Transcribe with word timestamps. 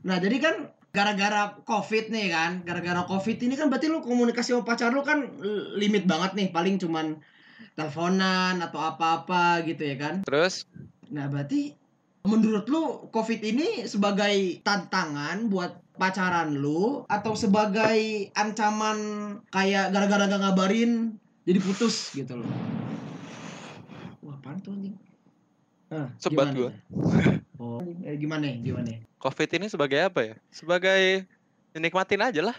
Nah, 0.00 0.16
jadi 0.16 0.36
kan 0.40 0.56
gara-gara 0.90 1.54
covid 1.62 2.10
nih 2.10 2.34
kan 2.34 2.66
gara-gara 2.66 3.06
covid 3.06 3.38
ini 3.38 3.54
kan 3.54 3.70
berarti 3.70 3.86
lu 3.86 4.02
komunikasi 4.02 4.50
sama 4.50 4.66
pacar 4.66 4.90
lu 4.90 5.06
kan 5.06 5.22
limit 5.78 6.02
banget 6.02 6.34
nih 6.34 6.48
paling 6.50 6.82
cuman 6.82 7.22
teleponan 7.78 8.58
atau 8.58 8.82
apa-apa 8.82 9.62
gitu 9.70 9.86
ya 9.86 9.96
kan. 9.96 10.14
Terus? 10.26 10.66
Nah 11.14 11.30
berarti 11.30 11.78
menurut 12.26 12.66
lu 12.66 13.06
covid 13.14 13.38
ini 13.38 13.86
sebagai 13.86 14.60
tantangan 14.66 15.46
buat 15.46 15.78
pacaran 15.94 16.58
lu 16.58 17.06
atau 17.06 17.38
sebagai 17.38 18.32
ancaman 18.34 18.98
kayak 19.54 19.94
gara-gara 19.94 20.26
gak 20.26 20.42
ngabarin 20.42 21.14
jadi 21.46 21.60
putus 21.62 22.10
gitu 22.18 22.34
loh? 22.34 22.50
Wah 24.26 24.34
apaan 24.42 24.58
tuh 24.58 24.74
anjing? 24.74 24.96
Ah, 25.90 26.06
Sebat 26.18 26.50
gimana 26.50 26.58
gua. 26.58 26.70
ya? 26.70 26.74
oh 27.62 27.82
eh, 28.06 28.14
gimana 28.18 28.46
gimana 28.58 29.09
COVID 29.20 29.48
ini 29.52 29.66
sebagai 29.68 30.00
apa 30.00 30.20
ya? 30.24 30.34
Sebagai 30.48 31.28
nikmatin 31.72 32.24
aja 32.24 32.40
lah. 32.42 32.56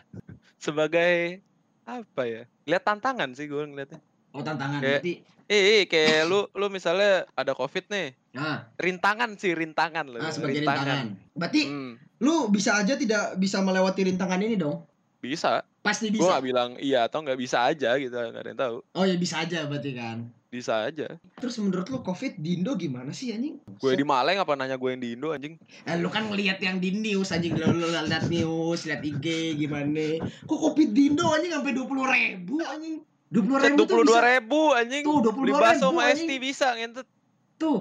Sebagai 0.55 1.41
apa 1.84 2.22
ya? 2.23 2.45
Lihat 2.63 2.84
tantangan 2.85 3.34
sih 3.34 3.49
gue 3.49 3.59
ngeliatnya. 3.59 3.99
oh 4.31 4.40
tantangan 4.40 4.80
Kayak- 4.80 5.02
berarti 5.02 5.13
Eh, 5.52 5.84
kayak 5.84 6.32
lu 6.32 6.48
lu 6.55 6.71
misalnya 6.71 7.27
ada 7.35 7.52
COVID 7.52 7.91
nih, 7.91 8.16
nah 8.32 8.71
rintangan 8.80 9.35
sih 9.35 9.52
rintangan 9.52 10.08
loh. 10.08 10.23
Ah, 10.23 10.32
sebagai 10.32 10.63
rintangan. 10.63 11.12
Berarti 11.35 11.62
Hmm, 11.68 11.99
lu 12.23 12.48
bisa 12.48 12.80
aja 12.80 12.96
tidak 12.96 13.35
bisa 13.35 13.59
melewati 13.59 14.07
rintangan 14.07 14.40
ini 14.40 14.55
dong? 14.55 14.88
bisa. 15.20 15.68
Pasti 15.81 16.13
Gue 16.13 16.21
bisa. 16.21 16.38
gak 16.38 16.45
bilang 16.45 16.70
iya 16.77 17.09
atau 17.09 17.26
nggak 17.26 17.35
bisa 17.35 17.66
aja 17.66 17.98
gitu, 17.98 18.13
nggak 18.13 18.38
ada 18.38 18.49
yang 18.53 18.62
tahu. 18.62 18.76
Oh 18.94 19.02
ya 19.03 19.17
bisa 19.17 19.41
aja 19.41 19.66
berarti 19.66 19.98
kan. 19.98 20.30
Bisa 20.48 20.84
aja. 20.84 21.07
Terus 21.40 21.55
menurut 21.57 21.88
lu 21.88 22.04
Covid 22.04 22.38
di 22.38 22.59
Indo 22.59 22.76
gimana 22.76 23.09
sih 23.09 23.31
anjing? 23.31 23.57
Gue 23.80 23.95
di 23.95 24.04
Maleng 24.04 24.38
apa 24.38 24.54
nanya 24.54 24.76
gue 24.76 24.90
yang 24.91 24.99
di 24.99 25.16
Indo 25.16 25.31
anjing? 25.31 25.55
Eh, 25.88 25.95
lu 25.95 26.12
kan 26.12 26.27
ngelihat 26.27 26.59
yang 26.59 26.77
di 26.77 26.91
news 26.91 27.31
anjing 27.31 27.55
lu, 27.55 27.71
lu 27.71 27.88
lihat 27.88 28.27
news, 28.27 28.84
lihat 28.84 28.99
IG 28.99 29.26
gimana. 29.57 30.20
Kok 30.44 30.59
Covid 30.59 30.91
di 30.91 31.07
Indo 31.07 31.32
anjing 31.32 31.49
sampai 31.49 31.71
20 31.71 31.87
ribu 31.87 32.54
anjing. 32.62 32.96
20 33.32 33.48
Set 33.57 33.71
ribu 33.71 33.79
dua 33.79 33.79
tuh 33.79 33.87
puluh 33.87 34.04
dua 34.05 34.20
bisa. 34.20 34.27
ribu 34.27 34.62
anjing. 34.76 35.04
Tuh 35.07 35.18
22 35.24 35.40
Beli 35.40 35.52
bakso 35.55 35.71
ribu 35.87 35.87
sama 35.87 36.02
anjing. 36.04 36.27
ST 36.27 36.32
bisa 36.37 36.68
ngentut. 36.76 37.07
Tuh. 37.55 37.79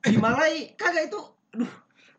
Di 0.00 0.16
Malai 0.16 0.52
kagak 0.76 1.08
itu 1.08 1.20
aduh 1.50 1.72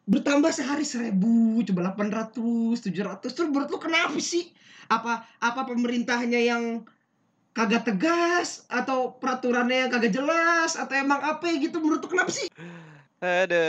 bertambah 0.06 0.50
sehari 0.50 0.86
seribu 0.86 1.62
coba 1.62 1.94
800 1.94 2.82
700 2.82 3.22
terus 3.22 3.48
menurut 3.50 3.70
lu 3.70 3.80
kenapa 3.80 4.18
sih? 4.18 4.50
Apa 4.92 5.24
apa 5.40 5.62
pemerintahnya 5.64 6.42
yang 6.42 6.84
kagak 7.54 7.88
tegas? 7.88 8.66
Atau 8.68 9.16
peraturannya 9.22 9.88
yang 9.88 9.92
kagak 9.94 10.14
jelas? 10.14 10.76
Atau 10.76 10.98
emang 10.98 11.22
apa 11.22 11.46
gitu? 11.56 11.80
Menurut 11.80 12.02
lu 12.04 12.10
kenapa 12.12 12.32
sih? 12.34 12.48
Ada. 13.22 13.66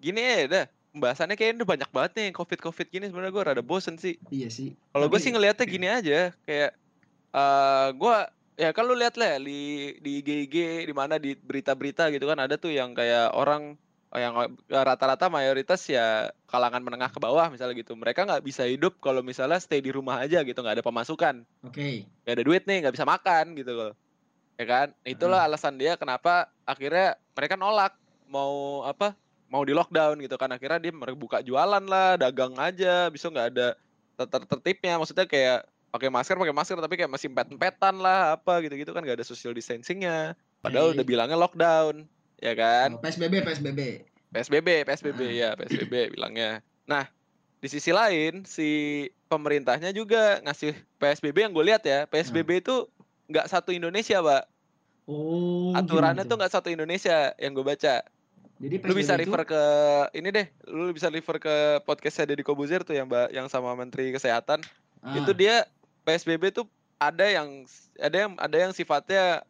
Gini 0.00 0.20
ya 0.20 0.38
dah. 0.48 0.66
Pembahasannya 0.96 1.36
kayaknya 1.36 1.60
udah 1.60 1.70
banyak 1.76 1.90
banget 1.92 2.12
nih 2.16 2.28
covid-covid 2.32 2.86
gini. 2.88 3.04
Sebenarnya 3.12 3.32
gue 3.36 3.44
rada 3.44 3.62
bosen 3.62 4.00
sih. 4.00 4.16
iya 4.32 4.48
sih. 4.48 4.72
Kalau 4.96 5.12
gue 5.12 5.20
sih 5.20 5.28
ngelihatnya 5.28 5.66
gini 5.68 5.86
aja, 5.92 6.32
kayak 6.48 6.72
eh 7.36 7.88
gue 7.92 8.16
ya 8.56 8.72
kan 8.72 8.88
lu 8.88 8.96
lihat 8.96 9.20
lah 9.20 9.36
di 9.36 9.92
di 10.00 10.24
IG 10.24 10.88
di 10.88 10.94
mana 10.96 11.20
di 11.20 11.36
berita-berita 11.36 12.08
gitu 12.08 12.24
kan 12.24 12.40
ada 12.40 12.56
tuh 12.56 12.72
yang 12.72 12.96
kayak 12.96 13.36
orang 13.36 13.76
yang 14.14 14.54
rata-rata 14.70 15.26
mayoritas 15.26 15.82
ya 15.90 16.30
kalangan 16.46 16.78
menengah 16.78 17.10
ke 17.10 17.18
bawah 17.18 17.50
misalnya 17.50 17.74
gitu. 17.74 17.98
Mereka 17.98 18.22
nggak 18.22 18.44
bisa 18.46 18.62
hidup 18.62 19.02
kalau 19.02 19.20
misalnya 19.20 19.58
stay 19.58 19.82
di 19.82 19.90
rumah 19.90 20.22
aja 20.22 20.46
gitu, 20.46 20.56
nggak 20.62 20.78
ada 20.78 20.86
pemasukan, 20.86 21.42
oke 21.66 22.06
nggak 22.22 22.34
ada 22.38 22.44
duit 22.46 22.62
nih, 22.64 22.86
nggak 22.86 22.94
bisa 22.94 23.06
makan 23.06 23.58
gitu 23.58 23.72
loh. 23.74 23.92
Ya 24.56 24.64
kan? 24.64 24.86
Itulah 25.04 25.44
alasan 25.44 25.76
dia 25.76 26.00
kenapa 26.00 26.48
akhirnya 26.64 27.18
mereka 27.36 27.60
nolak 27.60 27.92
mau 28.30 28.86
apa? 28.88 29.12
Mau 29.46 29.62
di 29.62 29.76
lockdown 29.76 30.18
gitu 30.24 30.34
kan. 30.40 30.50
Akhirnya 30.50 30.80
dia 30.80 30.90
buka 31.14 31.44
jualan 31.44 31.84
lah, 31.84 32.18
dagang 32.18 32.56
aja, 32.58 33.12
bisa 33.12 33.28
nggak 33.28 33.48
ada 33.52 33.76
ter- 34.16 34.48
tertibnya. 34.48 34.96
Maksudnya 34.96 35.28
kayak 35.28 35.68
pakai 35.92 36.08
masker, 36.08 36.36
pakai 36.40 36.56
masker 36.56 36.76
tapi 36.80 36.94
kayak 36.98 37.12
masih 37.12 37.28
empet-empetan 37.30 37.94
lah 38.00 38.36
apa 38.40 38.64
gitu-gitu 38.64 38.90
kan 38.96 39.04
nggak 39.04 39.20
ada 39.20 39.26
social 39.28 39.52
distancingnya. 39.52 40.34
Padahal 40.64 40.92
Oke. 40.92 40.98
udah 40.98 41.06
bilangnya 41.06 41.38
lockdown, 41.38 42.08
ya 42.38 42.52
kan? 42.52 42.94
Oh, 42.94 43.00
PSBB 43.00 43.42
PSBB 43.42 43.80
PSBB, 44.28 44.68
PSBB 44.84 45.20
Ah. 45.22 45.30
ya, 45.32 45.50
PSBB 45.54 46.12
bilangnya. 46.12 46.60
Nah, 46.84 47.08
di 47.56 47.68
sisi 47.68 47.88
lain 47.88 48.44
si 48.44 48.68
pemerintahnya 49.26 49.90
juga 49.90 50.38
ngasih 50.40 50.70
PSBB 50.98 51.36
yang 51.40 51.52
gue 51.52 51.64
lihat 51.64 51.82
ya, 51.82 52.04
PSBB 52.04 52.60
itu 52.60 52.84
nggak 53.26 53.48
satu 53.48 53.70
Indonesia, 53.70 54.20
Pak. 54.20 54.44
oh 55.06 55.70
Aturannya 55.72 56.22
gitu. 56.22 56.30
tuh 56.30 56.36
nggak 56.36 56.52
satu 56.52 56.68
Indonesia 56.68 57.30
yang 57.36 57.54
gue 57.54 57.62
baca. 57.62 58.02
jadi 58.56 58.74
Lu 58.82 58.92
bisa 58.92 59.14
PSBB 59.14 59.22
itu- 59.22 59.30
refer 59.30 59.42
ke 59.46 59.62
ini 60.14 60.28
deh, 60.32 60.46
lu 60.66 60.90
bisa 60.90 61.06
refer 61.06 61.36
ke 61.38 61.54
podcastnya 61.84 62.32
Deddy 62.32 62.42
Kobuzer 62.42 62.82
tuh 62.82 62.92
yang 62.92 63.06
Mbak 63.06 63.28
yang 63.30 63.46
sama 63.46 63.72
Menteri 63.72 64.10
Kesehatan. 64.10 64.64
Ah, 65.00 65.14
Itu 65.14 65.30
dia 65.30 65.68
PSBB 66.02 66.50
tuh 66.50 66.66
ada 66.96 67.22
yang 67.22 67.68
ada 67.96 68.16
yang 68.16 68.32
ada 68.34 68.56
yang 68.58 68.72
sifatnya 68.72 69.44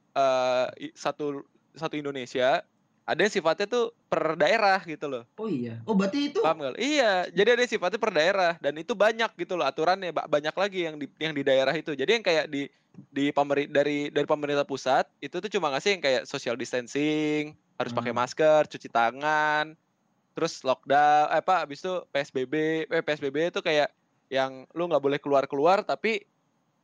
i- 0.77 0.91
satu 0.93 1.41
satu 1.73 1.95
Indonesia, 1.95 2.67
ada 3.07 3.21
yang 3.23 3.31
sifatnya 3.31 3.67
tuh 3.71 3.95
per 4.11 4.35
daerah 4.35 4.83
gitu 4.83 5.07
loh. 5.07 5.23
oh 5.39 5.47
iya 5.47 5.79
oh 5.87 5.95
berarti 5.95 6.35
itu 6.35 6.43
Paham 6.43 6.59
nggak? 6.59 6.75
Iya, 6.83 7.31
jadi 7.31 7.49
ada 7.55 7.63
yang 7.63 7.73
sifatnya 7.73 8.01
per 8.03 8.13
daerah 8.13 8.53
dan 8.59 8.75
itu 8.75 8.93
banyak 8.99 9.31
gitu 9.39 9.55
loh 9.55 9.63
aturannya 9.63 10.11
ba- 10.11 10.27
banyak 10.27 10.53
lagi 10.53 10.81
yang 10.91 10.99
di 10.99 11.07
yang 11.23 11.31
di 11.33 11.43
daerah 11.47 11.71
itu. 11.73 11.95
Jadi 11.95 12.11
yang 12.19 12.25
kayak 12.27 12.47
di 12.51 12.67
di 13.13 13.31
pemeri 13.31 13.71
dari 13.71 14.11
dari 14.11 14.27
pemerintah 14.27 14.67
pusat 14.67 15.07
itu 15.23 15.39
tuh 15.39 15.51
cuma 15.53 15.71
ngasih 15.71 15.97
yang 15.97 16.03
kayak 16.03 16.23
social 16.27 16.59
distancing, 16.59 17.55
harus 17.79 17.93
pakai 17.95 18.11
Hmm. 18.11 18.21
masker, 18.27 18.67
cuci 18.67 18.89
tangan, 18.91 19.79
terus 20.35 20.61
lockdown, 20.67 21.31
eh, 21.31 21.41
apa 21.41 21.63
habis 21.63 21.79
itu 21.81 21.95
PSBB, 22.11 22.55
eh, 22.91 23.03
PSBB 23.07 23.55
itu 23.55 23.61
kayak 23.63 23.89
yang 24.27 24.67
lu 24.75 24.91
nggak 24.91 25.01
boleh 25.01 25.19
keluar-keluar 25.23 25.87
tapi 25.87 26.27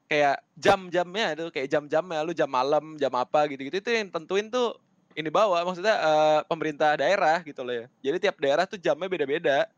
kayak 0.07 0.39
jam-jamnya 0.55 1.35
itu 1.35 1.51
kayak 1.51 1.67
jam-jamnya 1.67 2.23
lu 2.23 2.31
jam 2.31 2.47
malam, 2.47 2.95
jam 2.95 3.11
apa 3.19 3.51
gitu-gitu 3.51 3.83
itu 3.83 3.91
yang 3.91 4.07
tentuin 4.13 4.47
tuh 4.47 4.79
ini 5.15 5.31
bawa 5.31 5.65
maksudnya 5.65 5.97
eh, 5.97 6.41
pemerintah 6.47 6.97
daerah 6.97 7.41
gitu 7.43 7.61
loh 7.63 7.75
ya. 7.75 7.87
Jadi 8.03 8.17
tiap 8.29 8.37
daerah 8.41 8.65
tuh 8.65 8.79
jamnya 8.81 9.09
beda-beda 9.11 9.69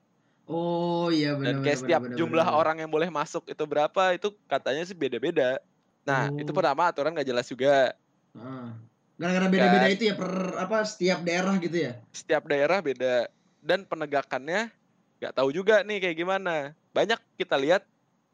oh 0.44 1.08
iya 1.08 1.32
benar 1.32 1.56
dan 1.56 1.64
kayak 1.64 1.78
setiap 1.80 2.02
jumlah 2.12 2.44
orang 2.44 2.76
yang 2.76 2.90
boleh 2.92 3.08
masuk 3.08 3.48
itu 3.48 3.64
berapa 3.64 4.12
itu 4.12 4.28
katanya 4.44 4.84
sih 4.84 4.96
beda-beda. 4.96 5.56
Nah, 6.04 6.28
itu 6.36 6.52
Oh. 6.52 6.56
pertama 6.56 6.92
aturan 6.92 7.16
nggak 7.16 7.28
jelas 7.28 7.48
juga. 7.48 7.96
Ah. 8.36 8.76
gara-gara 9.14 9.46
beda-beda 9.46 9.86
Kan. 9.86 9.94
itu 9.94 10.02
ya 10.10 10.14
per 10.18 10.32
apa 10.58 10.82
setiap 10.82 11.22
daerah 11.22 11.54
gitu 11.62 11.86
ya 11.86 12.02
Setiap 12.10 12.50
daerah 12.50 12.82
beda 12.82 13.30
dan 13.62 13.86
penegakannya 13.86 14.74
nggak 15.22 15.34
tahu 15.38 15.54
juga 15.54 15.86
nih 15.86 16.02
kayak 16.02 16.16
gimana. 16.18 16.74
Banyak 16.90 17.22
kita 17.38 17.54
lihat 17.54 17.86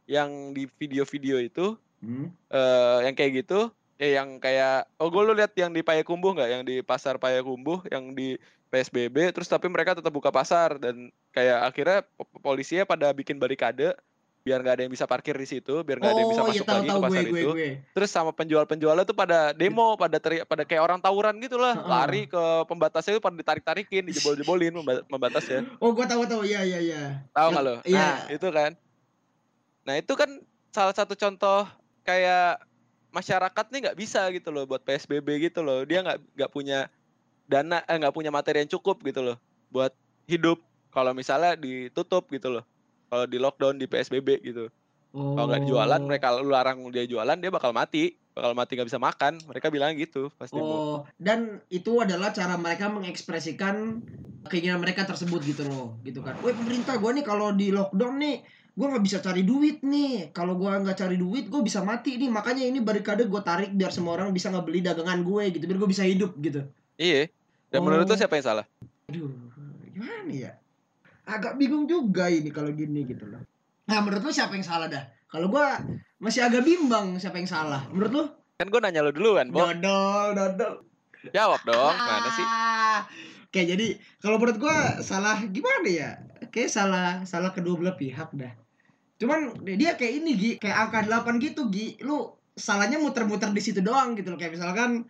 yang 0.09 0.57
di 0.57 0.65
video-video 0.81 1.37
itu 1.39 1.77
hmm? 2.01 2.33
eh 2.49 2.99
yang 3.07 3.15
kayak 3.15 3.45
gitu, 3.45 3.69
eh 4.01 4.17
yang 4.17 4.41
kayak 4.41 4.89
oh 4.97 5.07
gue 5.07 5.23
lu 5.23 5.37
lihat 5.37 5.53
yang 5.55 5.69
di 5.69 5.85
Payakumbuh 5.85 6.33
nggak? 6.33 6.49
Yang 6.51 6.63
di 6.65 6.77
pasar 6.81 7.21
Payakumbuh, 7.21 7.85
yang 7.87 8.11
di 8.11 8.41
PSBB, 8.67 9.31
terus 9.31 9.45
tapi 9.45 9.67
mereka 9.67 9.93
tetap 9.93 10.09
buka 10.09 10.31
pasar 10.31 10.81
dan 10.81 10.97
kayak 11.29 11.69
akhirnya 11.69 11.99
po- 12.09 12.25
polisinya 12.41 12.83
pada 12.85 13.11
bikin 13.11 13.37
barikade 13.37 13.93
biar 14.41 14.57
nggak 14.57 14.73
ada 14.73 14.83
yang 14.83 14.95
bisa 14.95 15.05
parkir 15.05 15.37
di 15.37 15.45
situ, 15.45 15.85
biar 15.85 16.01
nggak 16.01 16.13
ada 16.13 16.17
yang 16.17 16.33
bisa 16.33 16.41
oh 16.41 16.49
iya 16.49 16.53
masuk 16.55 16.65
tahu 16.65 16.73
lagi 16.73 16.89
tahu 16.89 16.97
ke 16.97 16.97
gue 16.97 17.05
pasar 17.05 17.21
gue 17.21 17.29
itu. 17.37 17.49
gue 17.51 17.69
Terus 17.93 18.11
sama 18.11 18.31
penjual-penjualnya 18.33 19.05
tuh 19.05 19.13
pada 19.13 19.39
demo, 19.53 19.87
pada 19.95 20.17
teri, 20.17 20.41
pada 20.43 20.65
kayak 20.65 20.81
orang 20.81 20.97
tawuran 20.97 21.37
gitu 21.37 21.61
lah, 21.61 21.77
Heeh. 21.77 21.85
lari 21.85 22.23
ke 22.25 22.41
pembatasnya 22.65 23.13
itu 23.13 23.21
pada 23.21 23.37
ditarik-tarikin, 23.37 24.01
dijebol-jebolin 24.03 24.73
pemba- 24.73 25.05
pembatasnya. 25.05 25.61
oh 25.85 25.93
gue 25.93 26.07
tahu 26.07 26.25
tahu 26.25 26.41
iya 26.43 26.65
iya 26.65 26.79
iya 26.81 27.03
Tahu 27.29 27.37
Yang- 27.37 27.53
nggak 27.53 27.65
lo? 27.67 27.75
iya. 27.85 28.01
Nah, 28.01 28.17
itu 28.33 28.49
kan. 28.49 28.71
Nah, 29.83 29.95
itu 29.99 30.13
kan 30.15 30.31
salah 30.71 30.95
satu 30.95 31.13
contoh 31.13 31.69
kayak 32.01 32.65
masyarakat 33.11 33.67
nih 33.71 33.81
nggak 33.87 33.99
bisa 33.99 34.27
gitu 34.35 34.51
loh 34.55 34.65
buat 34.67 34.83
PSBB 34.83 35.51
gitu 35.51 35.61
loh. 35.63 35.83
Dia 35.87 36.03
nggak 36.03 36.19
nggak 36.39 36.51
punya 36.51 36.87
dana 37.51 37.83
eh 37.85 37.97
nggak 37.99 38.15
punya 38.15 38.31
materi 38.31 38.63
yang 38.63 38.71
cukup 38.71 39.03
gitu 39.03 39.27
loh 39.27 39.37
buat 39.75 39.91
hidup 40.31 40.63
kalau 40.91 41.15
misalnya 41.15 41.55
ditutup 41.55 42.27
gitu 42.31 42.51
loh. 42.59 42.65
Kalau 43.11 43.27
di 43.27 43.39
lockdown 43.43 43.79
di 43.79 43.91
PSBB 43.91 44.43
gitu. 44.43 44.71
oh. 45.15 45.35
Kalau 45.35 45.47
nggak 45.51 45.67
jualan 45.67 46.03
mereka 46.03 46.39
lu 46.39 46.51
larang 46.51 46.79
dia 46.95 47.07
jualan 47.07 47.39
dia 47.39 47.51
bakal 47.51 47.75
mati, 47.75 48.15
bakal 48.35 48.55
mati 48.55 48.79
nggak 48.79 48.89
bisa 48.91 49.03
makan. 49.03 49.39
Mereka 49.51 49.67
bilang 49.71 49.95
gitu 49.99 50.31
pasti 50.39 50.59
Bu. 50.59 50.63
Oh, 50.63 50.99
dan 51.19 51.59
itu 51.71 51.99
adalah 51.99 52.31
cara 52.31 52.55
mereka 52.55 52.87
mengekspresikan 52.91 54.03
keinginan 54.47 54.83
mereka 54.83 55.07
tersebut 55.07 55.43
gitu 55.43 55.67
loh, 55.67 55.99
gitu 56.07 56.23
kan. 56.23 56.39
Woi 56.43 56.55
pemerintah 56.55 56.99
gue 56.99 57.11
nih 57.19 57.25
kalau 57.27 57.51
di 57.51 57.75
lockdown 57.75 58.15
nih, 58.19 58.37
gue 58.81 58.87
nggak 58.89 59.05
bisa 59.05 59.19
cari 59.21 59.45
duit 59.45 59.85
nih. 59.85 60.33
Kalau 60.33 60.57
gue 60.57 60.73
nggak 60.73 60.97
cari 60.97 61.21
duit, 61.21 61.53
gue 61.53 61.61
bisa 61.61 61.85
mati 61.85 62.17
nih. 62.17 62.33
Makanya 62.33 62.65
ini 62.65 62.81
barikade 62.81 63.29
gue 63.29 63.41
tarik 63.45 63.77
biar 63.77 63.93
semua 63.93 64.17
orang 64.17 64.33
bisa 64.33 64.49
nggak 64.49 64.65
beli 64.65 64.81
dagangan 64.81 65.21
gue 65.21 65.53
gitu, 65.53 65.69
biar 65.69 65.79
gue 65.85 65.91
bisa 65.93 66.09
hidup 66.09 66.33
gitu. 66.41 66.65
Iya. 66.97 67.29
Dan 67.69 67.85
menurut 67.85 68.09
lu 68.09 68.17
Oh. 68.17 68.19
siapa 68.19 68.41
yang 68.41 68.47
salah? 68.49 68.65
Aduh, 69.13 69.29
gimana 69.93 70.33
ya? 70.33 70.53
Agak 71.29 71.61
bingung 71.61 71.85
juga 71.85 72.33
ini 72.33 72.49
kalau 72.49 72.73
gini 72.73 73.05
gitu 73.05 73.29
loh. 73.29 73.45
Nah, 73.85 74.01
menurut 74.01 74.25
lu 74.25 74.33
siapa 74.33 74.57
yang 74.57 74.65
salah 74.65 74.89
dah? 74.89 75.05
Kalau 75.29 75.53
gue 75.53 75.67
masih 76.17 76.41
agak 76.41 76.65
bimbang 76.65 77.21
siapa 77.21 77.37
yang 77.37 77.47
salah. 77.47 77.85
Menurut 77.93 78.13
lu? 78.17 78.25
Kan 78.57 78.73
gue 78.73 78.81
nanya 78.81 79.05
lu 79.05 79.13
dulu 79.13 79.37
kan, 79.37 79.53
Bo. 79.53 79.61
Dodol, 79.69 80.33
dodol. 80.33 80.73
Jawab 81.37 81.61
dong, 81.69 81.95
mana 81.95 82.29
sih? 82.33 82.47
Ah, 82.49 83.05
Oke, 83.51 83.67
jadi 83.67 83.99
kalau 84.23 84.39
menurut 84.39 84.63
gua 84.63 85.03
salah 85.03 85.43
gimana 85.43 85.91
ya? 85.91 86.11
kayak 86.51 86.71
salah 86.71 87.23
salah 87.27 87.51
kedua 87.53 87.79
belah 87.79 87.95
pihak 87.95 88.31
dah 88.35 88.53
cuman 89.21 89.41
dia 89.63 89.95
kayak 89.95 90.13
ini 90.17 90.31
Gi. 90.33 90.53
Kayak 90.57 90.79
angka 90.83 90.99
8 91.05 91.37
gitu 91.39 91.69
Gi. 91.69 92.01
Lu 92.01 92.25
salahnya 92.51 92.97
muter-muter 92.97 93.49
di 93.51 93.61
situ 93.61 93.79
doang 93.79 94.17
gitu 94.17 94.29
loh. 94.29 94.37
Kayak 94.37 94.57
misalkan 94.57 95.05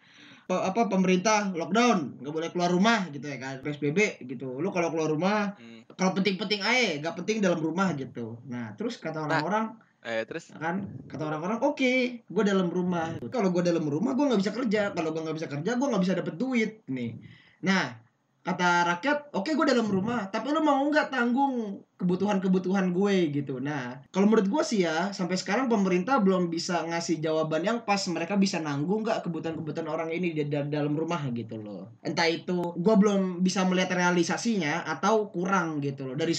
pe- 0.45 0.61
apa 0.61 0.87
pemerintah 0.87 1.51
lockdown 1.51 2.19
nggak 2.19 2.35
boleh 2.35 2.49
keluar 2.51 2.69
rumah 2.69 3.07
gitu 3.09 3.23
ya 3.23 3.39
kan 3.39 3.55
psbb 3.61 3.99
gitu. 4.25 4.59
Lu 4.59 4.69
kalau 4.69 4.91
keluar 4.91 5.07
rumah 5.07 5.55
Hmm. 5.55 5.87
kalau 5.95 6.11
penting-penting 6.13 6.59
aja 6.59 6.99
nggak 6.99 7.15
penting 7.17 7.39
dalam 7.39 7.59
rumah 7.59 7.95
gitu. 7.95 8.43
Nah 8.45 8.75
terus 8.75 8.99
kata 8.99 9.23
orang-orang 9.23 9.79
Eh 10.01 10.25
terus? 10.25 10.49
kan 10.51 10.81
kata 11.05 11.23
orang-orang 11.23 11.61
oke 11.61 11.93
gue 12.25 12.43
dalam 12.43 12.67
rumah. 12.67 13.15
Kalau 13.29 13.49
gue 13.49 13.63
dalam 13.63 13.85
rumah 13.85 14.13
gue 14.13 14.27
nggak 14.27 14.41
bisa 14.41 14.51
kerja. 14.51 14.83
Kalau 14.91 15.13
gue 15.13 15.23
nggak 15.23 15.37
bisa 15.37 15.47
kerja 15.47 15.71
gue 15.73 15.87
nggak 15.87 16.03
bisa 16.03 16.15
dapet 16.17 16.35
duit 16.35 16.73
nih. 16.89 17.15
Nah 17.63 17.95
kata 18.41 18.89
rakyat 18.97 19.19
oke 19.37 19.53
gue 19.53 19.67
dalam 19.69 19.85
rumah 19.85 20.33
tapi 20.33 20.49
lu 20.49 20.65
mau 20.65 20.81
nggak 20.89 21.13
tanggung 21.13 21.85
kebutuhan-kebutuhan 22.01 22.89
gue 22.97 23.29
gitu 23.37 23.61
nah 23.61 24.01
kalau 24.09 24.25
menurut 24.25 24.49
gue 24.49 24.63
sih 24.65 24.89
ya 24.89 25.13
sampai 25.13 25.37
sekarang 25.37 25.69
pemerintah 25.69 26.17
belum 26.25 26.49
bisa 26.49 26.81
ngasih 26.89 27.21
jawaban 27.21 27.61
yang 27.61 27.79
pas 27.85 28.01
mereka 28.09 28.41
bisa 28.41 28.57
nanggung 28.57 29.05
nggak 29.05 29.21
kebutuhan-kebutuhan 29.29 29.89
orang 29.93 30.09
ini 30.09 30.33
di 30.33 30.49
da- 30.49 30.65
dalam 30.65 30.97
rumah 30.97 31.21
gitu 31.37 31.61
loh 31.61 32.01
entah 32.01 32.25
itu 32.25 32.73
gue 32.81 32.95
belum 32.97 33.45
bisa 33.45 33.69
melihat 33.69 33.93
realisasinya 33.93 34.89
atau 34.89 35.29
kurang 35.29 35.85
gitu 35.85 36.09
loh 36.09 36.17
dari 36.17 36.33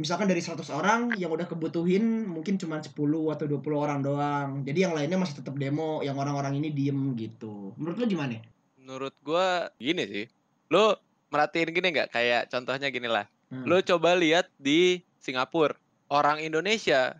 misalkan 0.00 0.24
dari 0.24 0.40
100 0.40 0.64
orang 0.72 1.12
yang 1.20 1.28
udah 1.28 1.44
kebutuhin 1.44 2.24
mungkin 2.24 2.56
cuma 2.56 2.80
10 2.80 2.96
atau 3.28 3.44
20 3.44 3.76
orang 3.76 4.00
doang. 4.00 4.64
Jadi 4.64 4.88
yang 4.88 4.96
lainnya 4.96 5.20
masih 5.20 5.44
tetap 5.44 5.52
demo, 5.60 6.00
yang 6.00 6.16
orang-orang 6.16 6.56
ini 6.56 6.72
diem 6.72 7.12
gitu. 7.12 7.76
Menurut 7.76 8.00
lu 8.00 8.06
gimana? 8.08 8.40
menurut 8.82 9.14
gua 9.22 9.70
gini 9.78 10.02
sih. 10.10 10.26
Lu 10.74 10.90
merhatiin 11.32 11.72
gini 11.72 11.88
nggak? 11.90 12.12
Kayak 12.12 12.52
contohnya 12.52 12.92
gini 12.92 13.08
lah. 13.08 13.24
Hmm. 13.48 13.64
Lu 13.64 13.80
coba 13.80 14.12
lihat 14.12 14.52
di 14.60 15.00
Singapura. 15.18 15.74
Orang 16.12 16.38
Indonesia 16.38 17.16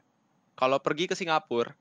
kalau 0.53 0.77
pergi 0.77 1.09
ke 1.09 1.17
Singapura 1.17 1.73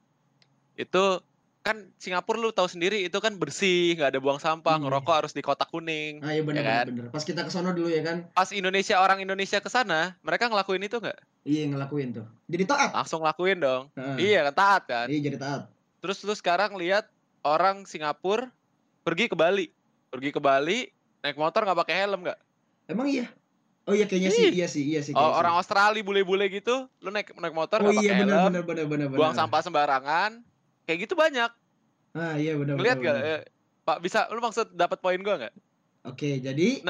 itu 0.79 1.19
kan 1.61 1.77
Singapura 2.01 2.41
lu 2.41 2.49
tahu 2.49 2.65
sendiri 2.65 3.05
itu 3.05 3.13
kan 3.21 3.37
bersih, 3.37 3.93
nggak 3.93 4.17
ada 4.17 4.19
buang 4.23 4.41
sampah, 4.41 4.81
Iya. 4.81 4.81
ngerokok 4.81 5.13
harus 5.13 5.33
di 5.35 5.45
kotak 5.45 5.69
kuning. 5.69 6.17
Ah 6.25 6.33
iya 6.33 6.41
bener, 6.41 6.65
Ya 6.65 6.65
kan? 6.65 6.85
bener, 6.89 7.05
bener. 7.05 7.13
Pas 7.13 7.21
kita 7.21 7.45
ke 7.45 7.51
sono 7.53 7.69
dulu 7.69 7.85
ya 7.85 8.01
kan. 8.01 8.25
Pas 8.33 8.49
Indonesia 8.49 8.97
orang 8.97 9.21
Indonesia 9.21 9.61
ke 9.61 9.69
sana, 9.69 10.17
mereka 10.25 10.49
ngelakuin 10.49 10.81
itu 10.81 10.97
nggak? 10.97 11.19
Iya 11.45 11.69
ngelakuin 11.69 12.17
tuh. 12.17 12.25
Jadi 12.49 12.63
taat. 12.65 12.89
Langsung 12.97 13.21
ngelakuin 13.21 13.61
dong. 13.61 13.83
Heeh. 13.93 14.33
Iya 14.33 14.49
kan 14.49 14.55
taat 14.57 14.81
kan. 14.89 15.05
Iya 15.05 15.19
jadi 15.21 15.37
taat. 15.37 15.61
Terus 16.01 16.17
lu 16.25 16.33
sekarang 16.33 16.73
lihat 16.81 17.05
orang 17.45 17.85
Singapura 17.85 18.49
pergi 19.05 19.29
ke 19.29 19.37
Bali. 19.37 19.69
Pergi 20.09 20.33
ke 20.33 20.41
Bali 20.41 20.89
naik 21.21 21.37
motor 21.37 21.61
nggak 21.63 21.79
pakai 21.85 21.95
helm 22.05 22.21
nggak? 22.25 22.39
Emang 22.89 23.07
iya? 23.07 23.29
Oh 23.89 23.97
iya 23.97 24.05
kayaknya 24.05 24.29
sih, 24.29 24.53
iya 24.53 24.67
sih, 24.69 24.83
iya 24.85 25.01
sih. 25.01 25.13
Oh, 25.17 25.33
orang 25.33 25.57
sih. 25.57 25.59
Australia 25.65 26.05
bule-bule 26.05 26.45
gitu, 26.53 26.85
lu 27.01 27.09
naik 27.09 27.33
naik 27.33 27.55
motor 27.55 27.81
Oh 27.81 27.89
nggak 27.89 27.97
iya 27.97 28.13
pakai 28.13 28.17
helm, 28.21 28.29
bener, 28.29 28.63
bener, 28.65 28.85
bener, 28.85 29.07
bener. 29.09 29.17
buang 29.17 29.33
sampah 29.33 29.61
sembarangan. 29.65 30.31
Kayak 30.85 31.09
gitu 31.09 31.13
banyak. 31.17 31.49
Ah 32.13 32.35
iya 32.37 32.53
Ngeliat 32.53 32.97
bener, 33.01 33.05
gak? 33.09 33.15
bener. 33.17 33.39
Eh, 33.39 33.41
Pak 33.81 33.97
bisa 34.05 34.29
lu 34.29 34.37
maksud 34.37 34.77
dapat 34.77 35.01
poin 35.01 35.17
gua 35.17 35.35
nggak? 35.41 35.55
Oke 36.05 36.37
jadi 36.37 36.81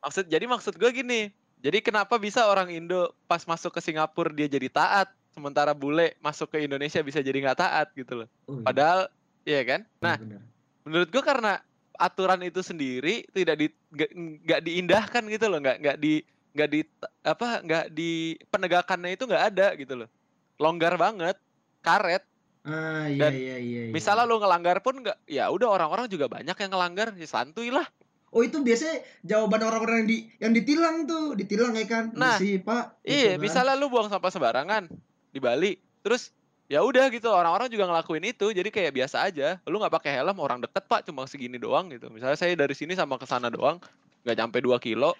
Maksud 0.00 0.26
jadi 0.26 0.44
maksud 0.48 0.74
gua 0.80 0.90
gini. 0.90 1.30
Jadi 1.60 1.84
kenapa 1.84 2.16
bisa 2.16 2.48
orang 2.48 2.72
Indo 2.72 3.12
pas 3.28 3.44
masuk 3.44 3.76
ke 3.76 3.80
Singapura 3.84 4.32
dia 4.32 4.48
jadi 4.48 4.72
taat, 4.72 5.12
sementara 5.30 5.76
bule 5.76 6.16
masuk 6.18 6.56
ke 6.56 6.64
Indonesia 6.64 7.04
bisa 7.04 7.20
jadi 7.20 7.36
nggak 7.36 7.60
taat 7.60 7.92
gitu 7.94 8.24
loh. 8.24 8.28
oh, 8.48 8.58
iya, 8.58 8.64
Padahal 8.64 9.00
iya 9.44 9.60
kan? 9.68 9.80
Nah, 10.00 10.16
bener. 10.16 10.40
menurut 10.82 11.08
gua 11.12 11.22
karena 11.22 11.52
aturan 12.00 12.40
itu 12.40 12.64
sendiri 12.64 13.28
tidak 13.36 13.60
di 13.60 13.66
nggak- 13.92 14.64
diindahkan 14.64 15.22
gitu 15.28 15.46
loh 15.52 15.60
nggak 15.60 15.76
nggak 15.84 15.96
di 16.00 16.24
nggak 16.50 16.68
di 16.72 16.80
apa 17.22 17.48
nggak 17.60 17.84
di 17.92 18.34
penegakannya 18.48 19.14
itu 19.14 19.28
nggak 19.28 19.44
ada 19.54 19.66
gitu 19.76 19.94
loh 19.94 20.08
longgar 20.56 20.96
banget 20.96 21.36
karet 21.84 22.24
Ah 22.60 23.08
iya 23.08 23.28
dan 23.28 23.32
iya 23.32 23.56
iya. 23.56 23.80
iya. 23.88 23.92
misalnya 23.92 24.28
lo 24.28 24.36
ngelanggar 24.36 24.84
pun 24.84 25.00
nggak 25.00 25.16
ya 25.24 25.48
udah 25.48 25.68
orang-orang 25.68 26.08
juga 26.12 26.28
banyak 26.28 26.52
yang 26.52 26.70
ngelanggar 26.72 27.08
ya 27.16 27.28
santuy 27.28 27.68
lah 27.68 27.84
Oh 28.30 28.46
itu 28.46 28.62
biasanya 28.62 29.02
jawaban 29.26 29.58
orang-orang 29.66 30.06
yang 30.06 30.08
di 30.08 30.18
yang 30.38 30.52
ditilang 30.54 30.96
tuh, 31.02 31.34
ditilang 31.34 31.74
ya 31.74 31.82
kan? 31.90 32.14
Nah, 32.14 32.38
sih 32.38 32.62
Pak. 32.62 33.02
gitu 33.02 33.10
iya 33.10 33.34
kan. 33.34 33.42
misalnya 33.42 33.74
lu 33.74 33.90
buang 33.90 34.06
sampah 34.06 34.30
sembarangan 34.30 34.86
di 35.34 35.38
Bali 35.42 35.74
terus 36.06 36.30
ya 36.70 36.86
udah 36.86 37.10
gitu 37.10 37.26
orang-orang 37.26 37.66
juga 37.66 37.90
ngelakuin 37.90 38.30
itu 38.30 38.54
jadi 38.54 38.70
kayak 38.70 38.94
biasa 38.94 39.26
aja. 39.26 39.58
Lu 39.66 39.82
nggak 39.82 39.90
pakai 39.90 40.22
helm 40.22 40.38
orang 40.38 40.62
deket 40.62 40.86
pak 40.86 41.02
cuma 41.02 41.26
segini 41.26 41.58
doang 41.58 41.90
gitu. 41.90 42.06
Misalnya 42.06 42.38
saya 42.38 42.54
dari 42.54 42.78
sini 42.78 42.94
sama 42.94 43.18
ke 43.18 43.26
sana 43.26 43.50
doang 43.50 43.82
nggak 44.22 44.38
sampai 44.38 44.60
2 44.62 44.78
kilo 44.78 45.18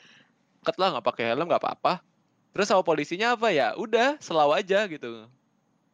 deket 0.62 0.76
lah 0.78 0.94
nggak 0.94 1.06
pakai 1.10 1.24
helm 1.34 1.50
nggak 1.50 1.58
apa-apa. 1.58 1.98
Terus 2.54 2.70
sama 2.70 2.86
polisinya 2.86 3.34
apa? 3.34 3.50
Ya 3.50 3.74
udah 3.74 4.14
selaw 4.22 4.54
aja 4.54 4.86
gitu. 4.86 5.26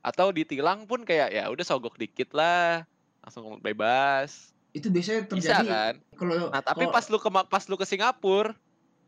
Atau 0.04 0.28
ditilang 0.30 0.84
pun 0.84 1.08
kayak 1.08 1.32
ya 1.32 1.48
udah 1.48 1.64
sogok 1.64 1.96
dikit 1.96 2.36
lah 2.36 2.84
langsung 3.24 3.56
bebas. 3.64 4.52
Itu 4.76 4.92
biasanya 4.92 5.24
bisa 5.32 5.64
terjadi 5.64 5.68
kan? 5.72 5.94
kalau 6.20 6.52
nah 6.52 6.60
tapi 6.60 6.84
kalau- 6.84 6.92
pas 6.92 7.04
lu 7.08 7.16
ke 7.16 7.28
pas 7.32 7.64
lu 7.64 7.76
ke 7.80 7.86
Singapura 7.88 8.52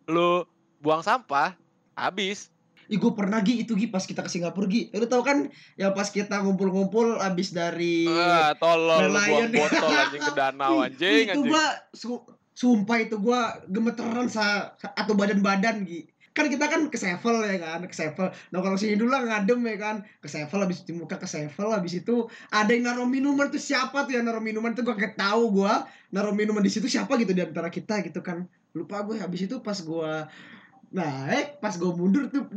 lu 0.08 0.48
buang 0.80 1.04
sampah 1.04 1.52
habis 1.92 2.48
Ih 2.88 2.96
gue 2.96 3.12
pernah 3.12 3.38
Gi 3.38 3.62
itu 3.62 3.72
Gi 3.72 3.86
pas 3.86 4.00
kita 4.00 4.20
ke 4.20 4.28
Singapura 4.28 4.64
Gi. 4.64 4.88
Lu 4.90 5.04
tau 5.04 5.20
kan 5.20 5.44
yang 5.74 5.92
pas 5.92 6.08
kita 6.08 6.40
ngumpul-ngumpul 6.40 7.16
abis 7.18 7.52
dari 7.52 8.04
Ah, 8.04 8.52
tolol 8.54 9.08
buang 9.08 9.52
botol 9.52 9.92
anjing 10.02 10.22
ke 10.22 10.32
danau 10.32 10.80
anjing 10.80 11.24
Itu 11.26 11.36
anjing. 11.36 11.46
gua 11.46 11.64
su- 11.92 12.24
Sumpah 12.50 12.98
itu 12.98 13.14
gua 13.16 13.40
gemeteran 13.64 14.26
sa 14.26 14.72
atau 14.74 15.14
badan-badan 15.14 15.84
Gi. 15.84 16.08
Kan 16.30 16.46
kita 16.46 16.66
kan 16.66 16.86
ke 16.86 16.94
Sevel 16.94 17.38
ya 17.40 17.54
kan 17.56 17.82
Ke 17.82 17.92
Sevel. 17.92 18.26
Nah 18.48 18.58
kalau 18.58 18.74
sini 18.74 18.94
dulu 18.94 19.10
lah 19.10 19.22
ngadem 19.22 19.60
ya 19.60 19.76
kan. 19.76 19.96
Ke 20.16 20.26
Sevel 20.26 20.58
habis 20.58 20.82
di 20.82 20.90
muka 20.90 21.16
ke 21.16 21.26
Sevel 21.26 21.68
Habis 21.68 21.98
itu 21.98 22.24
ada 22.48 22.66
yang 22.68 22.82
naruh 22.84 23.06
minuman 23.06 23.46
tuh 23.46 23.60
siapa 23.60 24.02
tuh 24.02 24.12
yang 24.12 24.24
naruh 24.24 24.40
minuman? 24.40 24.72
Tuh 24.72 24.82
gua 24.82 24.94
gak 24.94 25.14
tahu 25.14 25.54
gua. 25.54 25.84
Naruh 26.08 26.32
minuman 26.32 26.58
di 26.58 26.68
situ 26.68 26.86
siapa 26.86 27.14
gitu 27.14 27.30
di 27.30 27.42
antara 27.42 27.68
kita 27.68 28.00
gitu 28.00 28.18
kan. 28.20 28.42
Lupa 28.70 29.00
gue 29.02 29.16
habis 29.16 29.42
itu 29.42 29.58
pas 29.58 29.74
gua 29.80 30.26
Nah, 30.88 31.28
eh 31.28 31.52
pas 31.60 31.76
gue 31.76 31.92
mundur 31.92 32.32
tuh, 32.32 32.48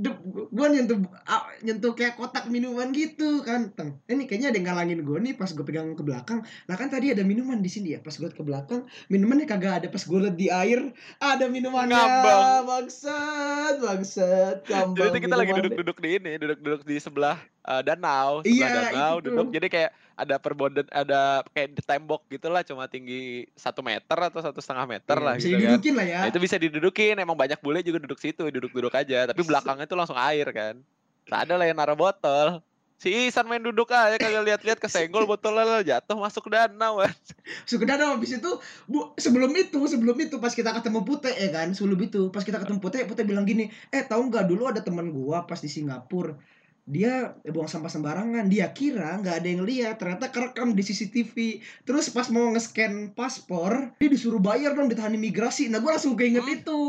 gue 0.48 0.68
nyentuh 0.72 1.04
ah, 1.28 1.52
nyentuh 1.68 1.92
kayak 1.92 2.16
kotak 2.16 2.48
minuman 2.48 2.96
gitu 2.96 3.44
kan. 3.44 3.76
Teng. 3.76 4.00
Ini 4.08 4.24
kayaknya 4.24 4.56
ada 4.56 4.58
yang 4.58 4.68
ngalangin 4.72 5.00
gue 5.04 5.18
nih 5.20 5.34
pas 5.36 5.52
gue 5.52 5.66
pegang 5.68 5.92
ke 6.00 6.04
belakang. 6.04 6.40
Nah 6.72 6.76
kan 6.80 6.88
tadi 6.88 7.12
ada 7.12 7.28
minuman 7.28 7.60
di 7.60 7.68
sini 7.68 7.96
ya. 7.96 8.00
Pas 8.00 8.16
gue 8.16 8.32
ke 8.32 8.40
belakang, 8.40 8.88
minumannya 9.12 9.44
kagak 9.44 9.84
ada. 9.84 9.88
Pas 9.92 10.00
gue 10.00 10.20
liat 10.24 10.38
di 10.40 10.48
air, 10.48 10.80
ada 11.20 11.46
minumannya. 11.52 11.92
Ngambang. 11.92 12.64
Bangsat, 12.72 13.76
bangsat. 13.84 14.58
Ngambang 14.64 14.96
Jadi 14.96 15.12
itu 15.12 15.20
kita 15.28 15.36
lagi 15.36 15.52
duduk-duduk 15.52 15.98
di 16.00 16.10
ini, 16.16 16.32
duduk-duduk 16.40 16.82
di 16.88 16.96
sebelah 17.04 17.36
eh, 17.62 17.82
danau, 17.86 18.42
sebelah 18.42 18.70
Iya, 18.70 18.82
danau, 18.90 19.14
itu. 19.18 19.26
duduk. 19.30 19.48
Jadi 19.54 19.68
kayak 19.70 19.92
ada 20.18 20.36
perboden, 20.38 20.86
ada 20.94 21.42
kayak 21.50 21.78
di 21.78 21.82
tembok 21.82 22.22
gitulah, 22.30 22.62
cuma 22.62 22.86
tinggi 22.86 23.50
satu 23.58 23.82
meter 23.82 24.18
atau 24.18 24.38
satu 24.42 24.62
setengah 24.62 24.86
meter 24.86 25.18
Iya, 25.18 25.26
lah 25.26 25.34
bisa 25.38 25.48
gitu 25.50 25.56
kan. 25.56 25.62
didudukin 25.66 25.94
lah 25.98 26.06
ya. 26.06 26.20
Nah, 26.22 26.30
itu 26.30 26.40
bisa 26.42 26.56
didudukin, 26.62 27.16
emang 27.18 27.38
banyak 27.38 27.60
bule 27.62 27.82
juga 27.82 27.98
duduk 28.02 28.22
situ, 28.22 28.46
duduk-duduk 28.50 28.94
aja. 28.94 29.30
Tapi 29.30 29.42
belakangnya 29.42 29.90
tuh 29.90 29.98
langsung 29.98 30.18
air 30.20 30.46
kan. 30.54 30.78
Nah, 31.26 31.38
ada 31.42 31.58
lah 31.58 31.66
yang 31.66 31.78
naruh 31.78 31.98
botol. 31.98 32.62
Si 33.02 33.10
Isan 33.10 33.50
main 33.50 33.66
duduk 33.66 33.90
aja 33.90 34.14
kagak 34.22 34.46
lihat-lihat 34.46 34.78
kesenggol 34.78 35.26
botolnya 35.26 35.82
jatuh 35.82 36.22
masuk 36.22 36.54
danau. 36.54 37.02
kan. 37.02 37.10
Sudah 37.66 37.98
dong 37.98 38.22
habis 38.22 38.38
itu 38.38 38.52
bu, 38.86 39.18
sebelum 39.18 39.50
itu 39.58 39.82
sebelum 39.90 40.14
itu 40.22 40.38
pas 40.38 40.54
kita 40.54 40.70
ketemu 40.70 41.02
Putih 41.02 41.34
ya 41.34 41.50
kan 41.50 41.74
sebelum 41.74 41.98
itu 41.98 42.30
pas 42.30 42.46
kita 42.46 42.62
ketemu 42.62 42.78
Putih 42.78 43.10
Putih 43.10 43.26
bilang 43.26 43.50
gini 43.50 43.74
eh 43.90 44.06
tahu 44.06 44.30
nggak 44.30 44.46
dulu 44.46 44.70
ada 44.70 44.86
teman 44.86 45.10
gua 45.10 45.50
pas 45.50 45.58
di 45.58 45.66
Singapura 45.66 46.38
dia 46.86 47.38
buang 47.46 47.70
sampah 47.70 47.92
sembarangan. 47.94 48.50
Dia 48.50 48.74
kira 48.74 49.18
nggak 49.22 49.36
ada 49.42 49.48
yang 49.48 49.64
lihat. 49.64 50.02
Ternyata 50.02 50.34
kerekam 50.34 50.74
di 50.74 50.82
CCTV 50.82 51.36
terus 51.86 52.10
pas 52.10 52.28
mau 52.34 52.50
nge-scan 52.52 53.14
paspor 53.14 53.94
dia 54.02 54.10
disuruh 54.10 54.42
bayar 54.42 54.74
dong 54.74 54.90
ditahan 54.90 55.14
imigrasi. 55.14 55.70
Nah 55.70 55.80
gua 55.80 55.96
langsung 55.96 56.18
keinget 56.18 56.44
Hmm. 56.44 56.58
itu. 56.58 56.80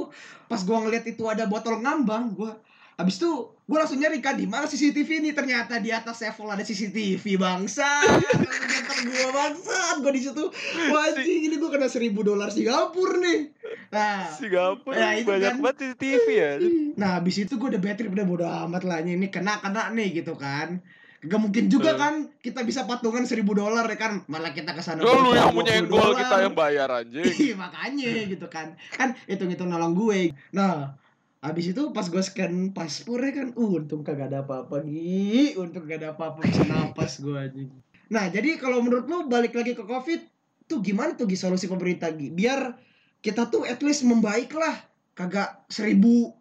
Pas 0.48 0.60
gua 0.64 0.82
ngeliat 0.82 1.04
itu 1.04 1.24
ada 1.28 1.44
botol 1.44 1.80
ngambang 1.84 2.32
gua 2.32 2.56
Habis 2.94 3.16
itu 3.16 3.30
gue 3.62 3.74
langsung 3.74 3.96
nyari 3.96 4.18
kan 4.18 4.34
di 4.34 4.44
mana 4.44 4.64
CCTV 4.64 5.08
ini 5.18 5.30
ternyata 5.30 5.76
di 5.76 5.88
atas 5.88 6.20
level 6.20 6.46
ada 6.46 6.60
CCTV 6.60 7.24
bangsa. 7.34 7.88
Langsung 8.04 9.06
gue 9.06 9.28
bangsa. 9.28 9.76
Gue 9.98 10.12
di 10.12 10.22
situ 10.22 10.44
wajib 10.86 11.24
ini 11.24 11.54
gue 11.54 11.70
kena 11.70 11.86
seribu 11.86 12.20
dolar 12.22 12.48
Singapura 12.48 13.16
nih. 13.18 13.40
Nah, 13.88 14.28
Singapura 14.30 14.94
Ya, 14.94 15.08
itu 15.16 15.26
banyak 15.26 15.52
kan. 15.52 15.60
banget 15.62 15.76
di 15.78 15.88
TV 15.98 16.26
ya. 16.30 16.50
nah 16.94 17.16
habis 17.16 17.36
itu 17.38 17.54
gue 17.54 17.68
udah 17.68 17.80
battery 17.80 18.08
udah 18.08 18.26
bodo 18.26 18.44
amat 18.44 18.82
lah 18.82 19.00
ini 19.00 19.26
kena 19.26 19.58
kena 19.58 19.88
nih 19.90 20.12
gitu 20.14 20.32
kan. 20.34 20.80
Gak 21.18 21.38
mungkin 21.38 21.66
juga 21.66 21.90
Eh. 21.90 21.96
kan 21.96 22.14
kita 22.36 22.60
bisa 22.60 22.82
patungan 22.82 23.22
seribu 23.22 23.54
dolar 23.54 23.84
ya 23.84 23.94
kan 23.94 24.26
malah 24.26 24.50
kita 24.50 24.70
ke 24.70 24.82
sana 24.82 25.00
lu 25.00 25.30
yang 25.30 25.50
punya 25.50 25.78
20 25.78 25.86
gol 25.86 26.02
dolar. 26.02 26.18
kita 26.18 26.36
yang 26.40 26.52
bayar 26.52 26.88
anjing. 26.92 27.22
Iya 27.24 27.54
makanya 27.54 28.08
gitu 28.26 28.46
kan 28.48 28.66
Kan 28.90 29.14
hitung-hitung 29.24 29.70
nolong 29.70 29.94
gue 29.94 30.34
Nah 30.50 30.98
Habis 31.42 31.74
itu 31.74 31.90
pas 31.90 32.06
gue 32.06 32.22
scan 32.22 32.70
paspornya 32.70 33.34
kan 33.34 33.48
uh, 33.58 33.76
Untung 33.82 34.06
kagak 34.06 34.30
ada 34.30 34.46
apa-apa 34.46 34.86
nih 34.86 35.58
Untung 35.58 35.82
kagak 35.90 36.06
ada 36.06 36.08
apa-apa 36.14 36.46
bisa 36.46 37.18
gue 37.18 37.34
anjing. 37.34 37.70
Nah 38.14 38.30
jadi 38.30 38.62
kalau 38.62 38.78
menurut 38.78 39.10
lu 39.10 39.26
balik 39.26 39.58
lagi 39.58 39.74
ke 39.74 39.82
covid 39.82 40.22
Tuh 40.70 40.80
gimana 40.80 41.12
tuh 41.18 41.26
Gi 41.28 41.36
solusi 41.36 41.66
pemerintah 41.68 42.08
Gi? 42.14 42.30
Biar 42.32 42.78
kita 43.20 43.50
tuh 43.50 43.66
at 43.66 43.82
least 43.84 44.06
membaik 44.06 44.54
lah. 44.54 44.72
Kagak 45.12 45.68
seribu 45.68 46.32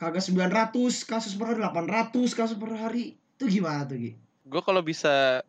kagak 0.00 0.24
900 0.24 1.04
kasus 1.04 1.36
per 1.36 1.52
hari 1.52 1.60
800 1.60 2.32
kasus 2.32 2.56
per 2.56 2.72
hari. 2.78 3.18
Itu 3.36 3.44
gimana 3.50 3.84
tuh 3.84 4.00
Gi? 4.00 4.12
Gue 4.46 4.62
kalau 4.64 4.80
bisa 4.80 5.44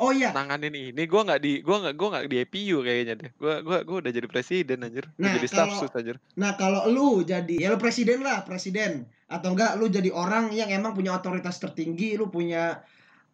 oh 0.00 0.10
iya 0.16 0.32
nanganin 0.32 0.72
ini, 0.72 1.02
gue 1.04 1.20
nggak 1.20 1.40
di 1.44 1.60
gue 1.60 1.76
nggak 1.76 1.94
gue 1.94 2.08
nggak 2.08 2.24
di 2.26 2.36
APU 2.40 2.76
kayaknya 2.80 3.14
deh. 3.20 3.30
Gue 3.36 3.54
gue 3.60 3.78
gue 3.84 3.96
udah 4.00 4.12
jadi 4.16 4.26
presiden 4.26 4.80
anjir, 4.80 5.04
udah 5.12 5.20
Nah, 5.20 5.32
jadi 5.36 5.46
staff 5.46 5.70
sus 5.76 5.92
anjir. 5.92 6.16
nah 6.34 6.56
kalau 6.56 6.88
lu 6.88 7.20
jadi 7.20 7.60
ya 7.60 7.68
lu 7.68 7.76
presiden 7.76 8.24
lah 8.24 8.42
presiden 8.48 9.04
atau 9.28 9.52
enggak 9.52 9.76
lu 9.76 9.86
jadi 9.92 10.08
orang 10.10 10.50
yang 10.56 10.72
emang 10.72 10.96
punya 10.96 11.12
otoritas 11.14 11.60
tertinggi 11.60 12.16
lu 12.16 12.32
punya 12.32 12.80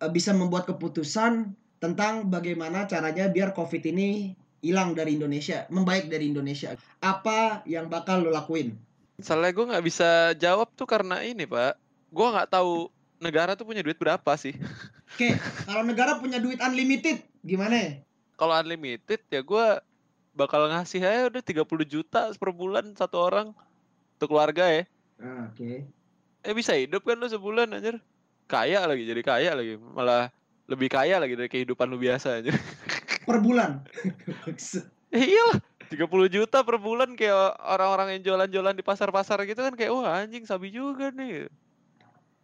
eh, 0.02 0.11
bisa 0.11 0.35
membuat 0.35 0.66
keputusan 0.66 1.54
tentang 1.78 2.26
bagaimana 2.28 2.85
caranya 2.90 3.30
biar 3.30 3.54
covid 3.54 3.87
ini 3.87 4.35
hilang 4.61 4.99
dari 4.99 5.14
Indonesia 5.14 5.68
membaik 5.70 6.11
dari 6.11 6.28
Indonesia 6.32 6.75
apa 6.99 7.62
yang 7.68 7.87
bakal 7.87 8.26
lu 8.26 8.35
lakuin 8.35 8.75
Soalnya 9.16 9.52
gue 9.56 9.64
nggak 9.73 9.85
bisa 9.87 10.37
jawab 10.37 10.68
tuh 10.76 10.85
karena 10.85 11.25
ini 11.25 11.49
pak, 11.49 11.80
gue 12.12 12.26
nggak 12.37 12.52
tahu 12.52 12.92
negara 13.16 13.56
tuh 13.56 13.64
punya 13.64 13.80
duit 13.80 13.96
berapa 13.96 14.28
sih. 14.37 14.52
oke 15.16 15.32
kalau 15.64 15.80
negara 15.80 16.20
punya 16.20 16.37
duit 16.37 16.61
unlimited 16.61 17.25
gimana 17.40 18.04
Kalau 18.37 18.52
unlimited 18.52 19.25
ya 19.32 19.40
gue 19.40 19.66
bakal 20.37 20.68
ngasih 20.68 21.00
aja 21.00 21.32
udah 21.32 21.40
30 21.40 21.64
juta 21.88 22.28
per 22.37 22.52
bulan 22.52 22.92
satu 22.92 23.16
orang 23.16 23.56
untuk 24.20 24.28
keluarga 24.28 24.68
ya. 24.68 24.85
Ah, 25.16 25.49
oke 25.49 25.88
Eh 26.44 26.52
bisa 26.52 26.76
hidup 26.76 27.00
kan 27.00 27.16
lu 27.16 27.25
sebulan 27.25 27.73
anjir. 27.73 27.96
Kaya 28.44 28.85
lagi 28.85 29.08
jadi 29.08 29.25
kaya 29.25 29.56
lagi. 29.56 29.80
Malah 29.80 30.28
lebih 30.68 30.92
kaya 30.92 31.16
lagi 31.16 31.32
dari 31.32 31.49
kehidupan 31.49 31.88
lu 31.88 31.96
biasa 31.96 32.44
anjir. 32.44 32.52
per 33.26 33.42
bulan 33.42 33.82
Eh, 35.11 35.25
iyalah 35.32 35.58
30 35.88 36.28
juta 36.28 36.61
per 36.61 36.76
bulan 36.76 37.16
kayak 37.16 37.56
orang-orang 37.62 38.18
yang 38.18 38.23
jualan-jualan 38.23 38.76
di 38.76 38.85
pasar-pasar 38.85 39.42
gitu 39.49 39.64
kan 39.64 39.75
kayak 39.75 39.90
wah 39.96 40.23
anjing 40.23 40.44
sabi 40.44 40.70
juga 40.70 41.08
nih. 41.08 41.49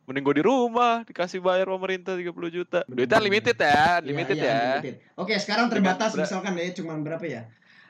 Mending 0.03 0.25
gue 0.27 0.37
di 0.43 0.45
rumah 0.45 1.07
dikasih 1.07 1.39
bayar 1.39 1.71
pemerintah 1.71 2.19
30 2.19 2.27
juta. 2.51 2.83
Duitnya 2.91 3.23
limited 3.23 3.55
ya, 3.55 4.03
limited 4.03 4.35
Iya, 4.35 4.43
iya, 4.43 4.51
ya. 4.51 4.59
unlimited. 4.59 4.95
Oke, 5.15 5.35
sekarang 5.39 5.71
Dengan 5.71 5.95
terbatas 5.95 6.11
ber- 6.13 6.27
misalkan 6.27 6.53
ya 6.59 6.71
cuman 6.75 6.97
berapa 7.01 7.23
ya? 7.23 7.43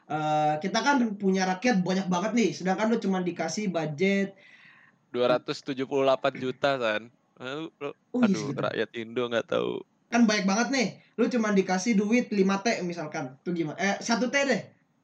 Eh, 0.04 0.54
kita 0.60 0.78
kan 0.84 0.96
punya 1.16 1.48
rakyat 1.48 1.80
banyak 1.80 2.06
banget 2.12 2.32
nih, 2.36 2.50
sedangkan 2.52 2.92
lu 2.92 2.98
cuma 2.98 3.18
dikasih 3.18 3.72
budget 3.72 4.36
278 5.10 6.36
juta 6.36 6.76
kan. 6.76 7.08
Lu- 7.38 7.72
lu- 7.74 7.96
Oh, 8.12 8.20
iya, 8.20 8.28
Aduh, 8.28 8.52
rakyat 8.52 8.90
Indo 8.92 9.24
nggak 9.26 9.48
tahu. 9.48 9.80
kan 10.08 10.28
banyak 10.28 10.44
banget 10.44 10.68
nih. 10.68 10.88
Lu 11.16 11.24
cuma 11.26 11.48
dikasih 11.50 11.96
duit 11.96 12.28
5T 12.28 12.84
misalkan. 12.84 13.32
Tuh 13.40 13.56
gimana? 13.56 13.80
Eh, 13.80 13.96
1 13.98 14.28
T 14.28 14.36
deh. 14.36 14.60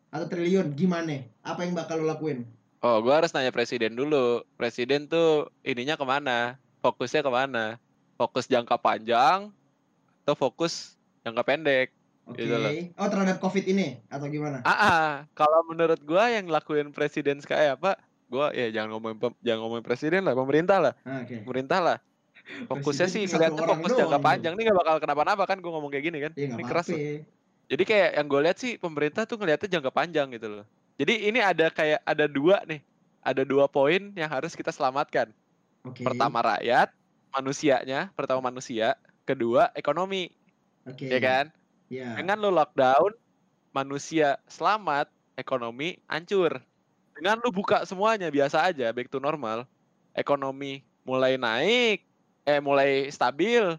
Atau 0.08 0.28
triliun 0.28 0.76
gimana? 0.76 1.24
Apa 1.40 1.64
yang 1.64 1.72
bakal 1.72 1.96
lu 1.96 2.04
lakuin? 2.04 2.44
Oh, 2.78 3.00
gua 3.00 3.18
harus 3.18 3.32
nanya 3.32 3.48
presiden 3.48 3.96
dulu. 3.96 4.44
Presiden 4.54 5.08
tuh 5.08 5.48
ininya 5.62 5.96
ke 5.96 6.04
mana? 6.04 6.60
Fokusnya 6.88 7.20
ke 7.20 7.28
mana? 7.28 7.76
Fokus 8.16 8.48
jangka 8.48 8.80
panjang 8.80 9.52
atau 10.24 10.34
fokus 10.34 10.96
jangka 11.20 11.44
pendek? 11.44 11.92
Oke. 12.24 12.44
Gitu 12.44 12.56
loh. 12.56 12.72
Oh, 12.96 13.08
terhadap 13.12 13.36
Covid 13.44 13.64
ini 13.68 14.00
atau 14.08 14.24
gimana? 14.32 14.64
Ah, 14.64 14.72
ah. 14.72 15.08
kalau 15.36 15.60
menurut 15.68 16.00
gua 16.00 16.32
yang 16.32 16.48
lakuin 16.48 16.88
presiden 16.96 17.44
kayak 17.44 17.76
apa? 17.76 18.00
Gua 18.28 18.52
ya 18.56 18.72
jangan 18.72 18.96
ngomongin 18.96 19.20
pem- 19.20 19.38
jangan 19.44 19.60
ngomongin 19.64 19.84
presiden 19.84 20.20
lah, 20.24 20.32
pemerintah 20.36 20.80
lah, 20.80 20.92
Ah, 21.04 21.24
Oke. 21.24 21.44
pemerintah 21.44 21.80
lah. 21.80 21.98
Fokusnya 22.64 23.12
Presiden 23.12 23.28
sih 23.28 23.36
orang 23.36 23.52
fokus 23.60 23.92
jangka 23.92 24.16
gitu. 24.16 24.24
panjang 24.24 24.52
nih 24.56 24.62
gak 24.72 24.78
bakal 24.80 24.96
kenapa-napa 25.04 25.44
kan 25.44 25.60
gua 25.60 25.72
ngomong 25.76 25.92
kayak 25.92 26.04
gini 26.08 26.18
kan. 26.24 26.32
Iya, 26.32 26.56
ini 26.56 26.64
keras 26.64 26.88
loh. 26.88 27.00
Jadi 27.68 27.82
kayak 27.84 28.10
yang 28.16 28.26
gue 28.32 28.40
lihat 28.48 28.56
sih 28.56 28.72
pemerintah 28.80 29.28
tuh 29.28 29.36
ngeliatnya 29.36 29.68
jangka 29.68 29.92
panjang 29.92 30.32
gitu 30.32 30.48
loh. 30.48 30.64
Jadi 30.96 31.28
ini 31.28 31.44
ada 31.44 31.68
kayak 31.68 32.00
ada 32.00 32.24
dua 32.24 32.64
nih, 32.64 32.80
ada 33.20 33.44
dua 33.44 33.68
poin 33.68 34.00
yang 34.16 34.32
harus 34.32 34.56
kita 34.56 34.72
selamatkan. 34.72 35.28
Oke. 35.86 36.02
Pertama 36.02 36.42
rakyat, 36.42 36.90
manusianya, 37.30 38.10
pertama 38.18 38.50
manusia, 38.50 38.98
kedua 39.28 39.70
ekonomi, 39.78 40.34
Oke. 40.88 41.06
ya 41.06 41.20
kan? 41.22 41.44
Iya. 41.88 42.18
Dengan 42.18 42.38
lo 42.42 42.50
lockdown, 42.52 43.14
manusia 43.72 44.36
selamat, 44.50 45.08
ekonomi 45.38 46.00
hancur. 46.10 46.60
Dengan 47.14 47.38
lu 47.42 47.50
buka 47.50 47.82
semuanya 47.86 48.30
biasa 48.30 48.70
aja, 48.70 48.90
back 48.94 49.10
to 49.10 49.18
normal, 49.18 49.66
ekonomi 50.14 50.86
mulai 51.06 51.38
naik, 51.38 52.04
eh 52.46 52.60
mulai 52.62 53.08
stabil, 53.10 53.74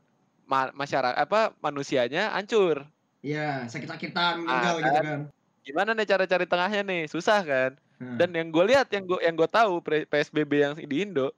ma- 0.48 0.74
masyarakat 0.76 1.16
apa 1.20 1.54
manusianya 1.62 2.32
hancur. 2.36 2.84
Iya, 3.20 3.68
sakit-sakitan 3.68 4.44
meninggal 4.48 4.76
Ah, 4.80 4.80
gitu 4.80 4.92
kan. 4.96 5.04
kan. 5.04 5.20
Gimana 5.68 5.92
nih 5.94 6.08
cara 6.08 6.24
cari 6.26 6.46
tengahnya 6.48 6.82
nih? 6.88 7.02
Susah 7.12 7.44
kan? 7.44 7.72
Nah. 8.00 8.16
Dan 8.16 8.32
yang 8.32 8.48
gue 8.50 8.64
lihat, 8.72 8.88
yang 8.96 9.04
gue 9.04 9.20
yang 9.20 9.36
gue 9.36 9.50
tahu 9.52 9.84
PSBB 9.84 10.52
yang 10.64 10.74
di 10.80 11.04
Indo, 11.04 11.36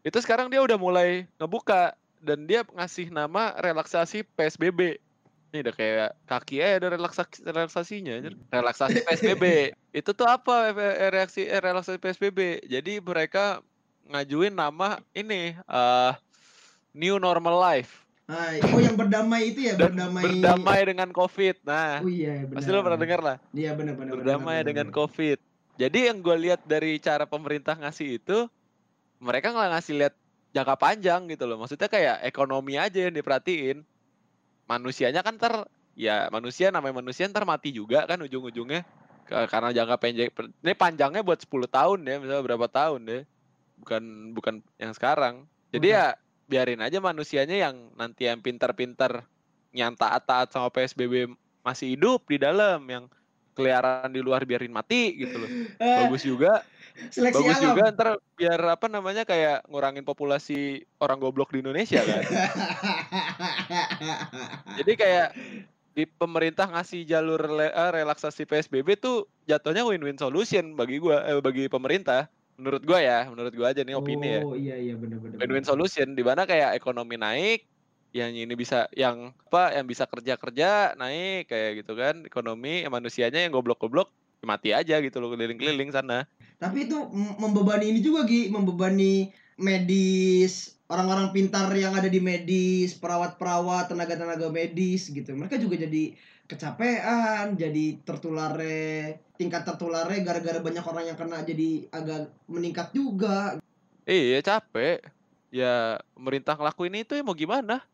itu 0.00 0.18
sekarang 0.20 0.48
dia 0.48 0.60
udah 0.64 0.78
mulai 0.80 1.28
ngebuka 1.36 1.92
dan 2.20 2.44
dia 2.44 2.64
ngasih 2.64 3.08
nama 3.12 3.56
relaksasi 3.60 4.24
PSBB. 4.36 5.00
Ini 5.50 5.66
udah 5.66 5.74
kayak 5.74 6.10
kaki 6.30 6.62
aja 6.62 6.78
ada 6.78 6.88
relaksasi 6.94 7.42
relaksasinya, 7.42 8.12
anjir. 8.22 8.34
relaksasi 8.54 9.02
PSBB. 9.02 9.44
itu 10.00 10.10
tuh 10.14 10.28
apa 10.30 10.70
eh, 10.70 11.10
reaksi 11.10 11.42
eh, 11.42 11.58
relaksasi 11.58 11.98
PSBB? 11.98 12.70
Jadi 12.70 13.02
mereka 13.02 13.58
ngajuin 14.06 14.54
nama 14.54 15.02
ini 15.12 15.54
eh 15.54 16.12
new 16.94 17.18
normal 17.18 17.58
life 17.58 18.00
Ah, 18.30 18.54
oh 18.62 18.78
yang 18.78 18.94
berdamai 18.94 19.50
itu 19.50 19.66
ya, 19.66 19.74
dan 19.74 19.90
berdamai. 19.90 20.22
berdamai 20.22 20.80
dengan 20.86 21.10
COVID. 21.10 21.66
Nah, 21.66 21.98
Oh 21.98 22.06
iya, 22.06 22.46
benar. 22.46 22.62
pasti 22.62 22.70
lo 22.70 22.78
pernah 22.86 23.00
dengar 23.02 23.20
lah. 23.26 23.36
Iya, 23.50 23.74
benar 23.74 23.98
benar. 23.98 24.12
berdamai 24.14 24.58
dengan 24.62 24.86
COVID. 24.94 25.38
Jadi 25.74 25.98
yang 26.06 26.22
gue 26.22 26.36
lihat 26.38 26.62
dari 26.62 27.02
cara 27.02 27.26
pemerintah 27.26 27.74
ngasih 27.74 28.22
itu, 28.22 28.46
mereka 29.20 29.52
nggak 29.52 29.70
ngasih 29.76 29.94
lihat 30.00 30.14
jangka 30.50 30.74
panjang 30.80 31.28
gitu 31.30 31.44
loh. 31.46 31.60
Maksudnya 31.60 31.86
kayak 31.86 32.24
ekonomi 32.26 32.80
aja 32.80 33.06
yang 33.06 33.14
diperhatiin. 33.14 33.84
Manusianya 34.66 35.20
kan 35.20 35.36
ter, 35.36 35.52
ya 35.94 36.30
manusia 36.32 36.72
namanya 36.72 37.02
manusia 37.02 37.28
ntar 37.28 37.44
mati 37.44 37.70
juga 37.70 38.08
kan 38.08 38.18
ujung-ujungnya. 38.24 38.82
Karena 39.30 39.70
jangka 39.70 39.96
pendek, 40.02 40.34
ini 40.34 40.74
panjangnya 40.74 41.22
buat 41.22 41.38
10 41.38 41.70
tahun 41.70 42.02
ya, 42.02 42.18
misalnya 42.18 42.42
berapa 42.42 42.66
tahun 42.66 43.00
deh. 43.06 43.22
Bukan 43.78 44.34
bukan 44.34 44.54
yang 44.80 44.90
sekarang. 44.90 45.46
Jadi 45.70 45.94
Oke. 45.94 45.94
ya 45.94 46.06
biarin 46.50 46.82
aja 46.82 46.98
manusianya 46.98 47.70
yang 47.70 47.94
nanti 47.94 48.26
yang 48.26 48.42
pintar-pintar 48.42 49.22
yang 49.70 49.94
taat-taat 49.94 50.50
sama 50.50 50.66
PSBB 50.74 51.30
masih 51.62 51.94
hidup 51.94 52.26
di 52.26 52.42
dalam 52.42 52.82
yang 52.90 53.06
keliaran 53.54 54.10
di 54.10 54.18
luar 54.18 54.42
biarin 54.42 54.74
mati 54.74 55.14
gitu 55.14 55.36
loh. 55.46 55.50
Bagus 56.02 56.26
juga, 56.26 56.66
seleksi 57.08 57.40
bagus 57.40 57.56
alam. 57.56 57.66
juga 57.72 57.82
ntar 57.96 58.08
biar 58.36 58.60
apa 58.76 58.86
namanya 58.92 59.22
kayak 59.24 59.64
ngurangin 59.72 60.04
populasi 60.04 60.84
orang 61.00 61.16
goblok 61.16 61.50
di 61.56 61.64
Indonesia 61.64 62.04
kan. 62.04 62.22
Jadi 64.78 64.92
kayak 64.94 65.28
di 65.96 66.04
pemerintah 66.06 66.68
ngasih 66.70 67.08
jalur 67.08 67.40
eh, 67.60 67.72
relaksasi 67.72 68.44
PSBB 68.44 69.00
tuh 69.00 69.26
jatuhnya 69.48 69.82
win-win 69.82 70.20
solution 70.20 70.76
bagi 70.76 71.00
gua 71.00 71.24
eh, 71.24 71.40
bagi 71.40 71.66
pemerintah. 71.66 72.28
Menurut 72.60 72.84
gua 72.84 73.00
ya, 73.00 73.24
menurut 73.24 73.56
gua 73.56 73.72
aja 73.72 73.80
nih 73.80 73.96
opini 73.96 74.28
ya. 74.36 74.40
Oh 74.44 74.52
iya 74.52 74.76
iya 74.76 74.94
benar 74.94 75.18
benar. 75.24 75.40
Win-win 75.40 75.64
solution 75.64 76.12
di 76.12 76.20
mana 76.20 76.44
kayak 76.44 76.76
ekonomi 76.76 77.16
naik, 77.16 77.64
yang 78.10 78.34
ini 78.34 78.54
bisa 78.58 78.90
yang 78.94 79.30
apa 79.50 79.78
yang 79.78 79.86
bisa 79.86 80.02
kerja-kerja 80.06 80.98
naik 80.98 81.46
kayak 81.46 81.82
gitu 81.82 81.94
kan 81.94 82.26
ekonomi 82.26 82.82
manusianya 82.90 83.46
yang 83.46 83.54
goblok-goblok 83.54 84.10
mati 84.40 84.72
aja 84.72 84.98
gitu 85.00 85.20
loh 85.20 85.32
keliling-keliling 85.32 85.92
sana. 85.92 86.24
Tapi 86.60 86.88
itu 86.88 86.96
membebani 87.40 87.88
ini 87.88 88.00
juga 88.04 88.28
Gi, 88.28 88.52
membebani 88.52 89.32
medis, 89.60 90.76
orang-orang 90.88 91.32
pintar 91.32 91.68
yang 91.76 91.96
ada 91.96 92.08
di 92.08 92.20
medis, 92.20 92.96
perawat-perawat, 92.96 93.92
tenaga-tenaga 93.92 94.48
medis 94.52 95.08
gitu. 95.08 95.32
Mereka 95.36 95.60
juga 95.60 95.80
jadi 95.80 96.16
kecapean, 96.50 97.54
jadi 97.54 98.02
tertularnya 98.02 99.16
tingkat 99.38 99.62
tertularnya 99.64 100.20
gara-gara 100.20 100.58
banyak 100.60 100.84
orang 100.84 101.04
yang 101.06 101.16
kena 101.16 101.46
jadi 101.46 101.86
agak 101.94 102.28
meningkat 102.50 102.90
juga. 102.92 103.56
Iya 104.04 104.42
capek. 104.42 105.00
Ya 105.54 106.02
pemerintah 106.12 106.58
ngelakuin 106.58 107.06
itu 107.06 107.14
ya 107.14 107.22
mau 107.22 107.38
gimana? 107.38 107.86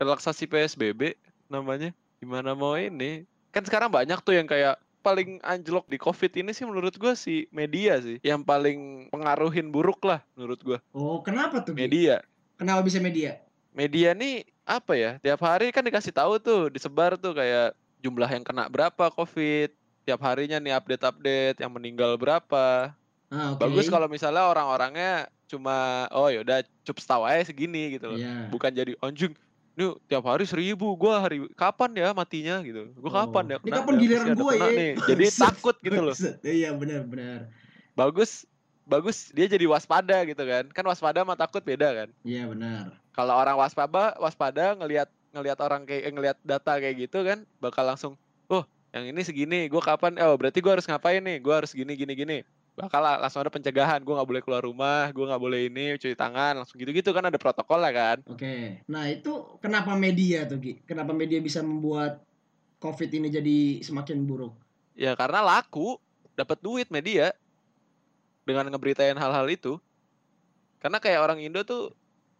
Relaksasi 0.00 0.48
PSBB 0.48 1.14
namanya. 1.52 1.92
Gimana 2.18 2.56
mau 2.56 2.74
ini? 2.80 3.28
Kan 3.52 3.68
sekarang 3.68 3.92
banyak 3.92 4.18
tuh 4.24 4.34
yang 4.34 4.48
kayak 4.48 4.80
paling 5.02 5.42
anjlok 5.42 5.90
di 5.90 5.98
COVID 5.98 6.32
ini 6.38 6.54
sih 6.54 6.62
menurut 6.62 6.94
gua 6.94 7.18
si 7.18 7.50
media 7.50 7.98
sih 7.98 8.22
yang 8.22 8.46
paling 8.46 9.10
pengaruhin 9.10 9.74
buruk 9.74 10.00
lah 10.06 10.22
menurut 10.38 10.62
gua. 10.62 10.78
Oh, 10.94 11.18
kenapa 11.20 11.60
tuh? 11.60 11.74
Media. 11.74 12.22
Kenapa 12.56 12.86
bisa 12.86 13.02
media? 13.02 13.42
Media 13.74 14.14
nih 14.14 14.46
apa 14.62 14.94
ya? 14.94 15.18
Tiap 15.18 15.42
hari 15.42 15.74
kan 15.74 15.82
dikasih 15.82 16.14
tahu 16.14 16.38
tuh, 16.38 16.70
disebar 16.70 17.18
tuh 17.18 17.34
kayak 17.34 17.74
jumlah 17.98 18.30
yang 18.30 18.46
kena 18.46 18.70
berapa 18.70 19.10
COVID. 19.10 19.74
Tiap 20.02 20.18
harinya 20.22 20.58
nih 20.58 20.74
update-update 20.78 21.62
yang 21.62 21.70
meninggal 21.74 22.18
berapa. 22.18 22.94
Ah, 23.30 23.54
oke. 23.54 23.62
Bagus 23.62 23.86
kalau 23.86 24.06
misalnya 24.10 24.46
orang-orangnya 24.46 25.30
cuma 25.46 26.08
oh 26.16 26.32
yaudah 26.32 26.64
cup 26.84 26.96
setahu 26.96 27.22
aja 27.28 27.48
segini 27.48 27.96
gitu 27.96 28.12
loh. 28.12 28.18
Iya. 28.18 28.48
Bukan 28.48 28.72
jadi 28.72 28.92
anjing 29.04 29.36
Nih 29.72 29.88
tiap 30.04 30.24
hari 30.28 30.44
seribu 30.44 30.92
gua 31.00 31.24
hari 31.24 31.48
kapan 31.56 31.90
ya 31.96 32.08
matinya 32.12 32.60
gitu. 32.60 32.92
Gua 33.00 33.24
kapan 33.24 33.56
ya 33.56 33.56
Oh. 33.56 33.64
Ini 33.64 33.70
kena 33.72 33.78
kapan 33.80 33.92
ya? 33.94 34.00
giliran 34.04 34.26
kena 34.36 34.44
ya? 34.52 34.68
nih. 34.76 34.92
Jadi 35.08 35.24
takut 35.32 35.76
gitu 35.80 36.00
loh. 36.00 36.16
Iya 36.44 36.70
benar 36.76 37.00
benar. 37.08 37.38
Bagus 37.96 38.44
bagus 38.84 39.32
dia 39.32 39.46
jadi 39.48 39.64
waspada 39.64 40.16
gitu 40.28 40.42
kan. 40.44 40.64
Kan 40.76 40.84
waspada 40.84 41.24
sama 41.24 41.34
takut 41.40 41.64
beda 41.64 41.88
kan. 42.04 42.08
Iya 42.20 42.52
benar. 42.52 43.00
Kalau 43.16 43.34
orang 43.36 43.56
waspada 43.56 44.12
waspada 44.20 44.76
ngelihat 44.76 45.08
ngelihat 45.32 45.58
orang 45.64 45.88
kayak 45.88 46.02
eh, 46.04 46.12
ngelihat 46.12 46.38
data 46.44 46.72
kayak 46.76 47.08
gitu 47.08 47.24
kan 47.24 47.48
bakal 47.56 47.88
langsung, 47.88 48.12
"Oh, 48.52 48.68
yang 48.92 49.08
ini 49.08 49.24
segini, 49.24 49.64
gue 49.72 49.80
kapan? 49.80 50.20
Oh, 50.20 50.36
berarti 50.36 50.60
gue 50.60 50.68
harus 50.68 50.84
ngapain 50.84 51.24
nih? 51.24 51.40
Gue 51.40 51.54
harus 51.56 51.72
gini 51.72 51.96
gini 51.96 52.12
gini." 52.12 52.38
Bakal 52.72 53.20
langsung 53.20 53.44
ada 53.44 53.52
pencegahan. 53.52 54.00
Gue 54.00 54.16
nggak 54.16 54.30
boleh 54.32 54.42
keluar 54.42 54.64
rumah, 54.64 55.12
gue 55.12 55.24
nggak 55.28 55.42
boleh 55.42 55.68
ini, 55.68 56.00
cuci 56.00 56.16
tangan, 56.16 56.56
langsung 56.56 56.80
gitu-gitu 56.80 57.12
kan 57.12 57.28
ada 57.28 57.36
protokol 57.36 57.76
lah 57.76 57.92
kan. 57.92 58.24
Oke. 58.24 58.80
Nah, 58.88 59.12
itu 59.12 59.60
kenapa 59.60 59.92
media 59.92 60.48
tuh, 60.48 60.56
Gi? 60.56 60.80
Kenapa 60.88 61.12
media 61.12 61.36
bisa 61.44 61.60
membuat 61.60 62.24
COVID 62.80 63.10
ini 63.12 63.28
jadi 63.28 63.58
semakin 63.84 64.24
buruk? 64.24 64.56
Ya 64.96 65.12
karena 65.12 65.44
laku, 65.44 66.00
dapat 66.32 66.60
duit 66.64 66.88
media 66.88 67.36
dengan 68.48 68.66
ngeberitain 68.72 69.16
hal-hal 69.20 69.44
itu. 69.52 69.76
Karena 70.80 70.98
kayak 70.98 71.20
orang 71.22 71.38
Indo 71.44 71.62
tuh 71.62 71.92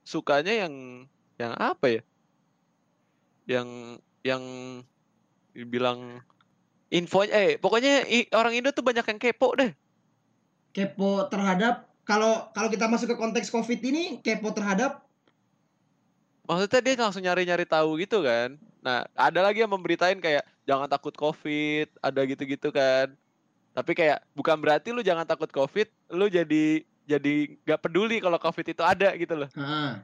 sukanya 0.03 0.51
yang 0.51 1.07
yang 1.37 1.53
apa 1.61 2.01
ya? 2.01 2.03
Yang 3.47 3.69
yang 4.25 4.43
dibilang 5.53 6.25
info 6.89 7.29
eh 7.29 7.61
pokoknya 7.61 8.09
orang 8.33 8.57
Indo 8.57 8.73
tuh 8.73 8.83
banyak 8.83 9.05
yang 9.05 9.21
kepo 9.21 9.53
deh. 9.61 9.73
Kepo 10.73 11.29
terhadap 11.29 11.89
kalau 12.03 12.49
kalau 12.57 12.69
kita 12.73 12.89
masuk 12.89 13.15
ke 13.15 13.17
konteks 13.17 13.53
COVID 13.53 13.81
ini 13.85 14.19
kepo 14.25 14.51
terhadap 14.51 15.05
Maksudnya 16.43 16.81
dia 16.83 16.95
langsung 16.99 17.23
nyari-nyari 17.23 17.63
tahu 17.63 18.03
gitu 18.03 18.19
kan. 18.27 18.59
Nah, 18.83 19.07
ada 19.15 19.41
lagi 19.47 19.63
yang 19.63 19.71
memberitain 19.71 20.19
kayak 20.19 20.43
jangan 20.67 20.91
takut 20.91 21.15
COVID, 21.15 21.87
ada 22.03 22.21
gitu-gitu 22.27 22.75
kan. 22.75 23.15
Tapi 23.73 23.93
kayak 23.95 24.27
bukan 24.35 24.59
berarti 24.59 24.91
lu 24.91 25.07
jangan 25.07 25.23
takut 25.23 25.49
COVID, 25.49 25.87
lu 26.13 26.27
jadi 26.27 26.83
jadi 27.07 27.35
nggak 27.63 27.81
peduli 27.81 28.19
kalau 28.19 28.43
COVID 28.43 28.67
itu 28.75 28.83
ada 28.83 29.15
gitu 29.15 29.39
loh. 29.39 29.51
Heeh. 29.55 30.03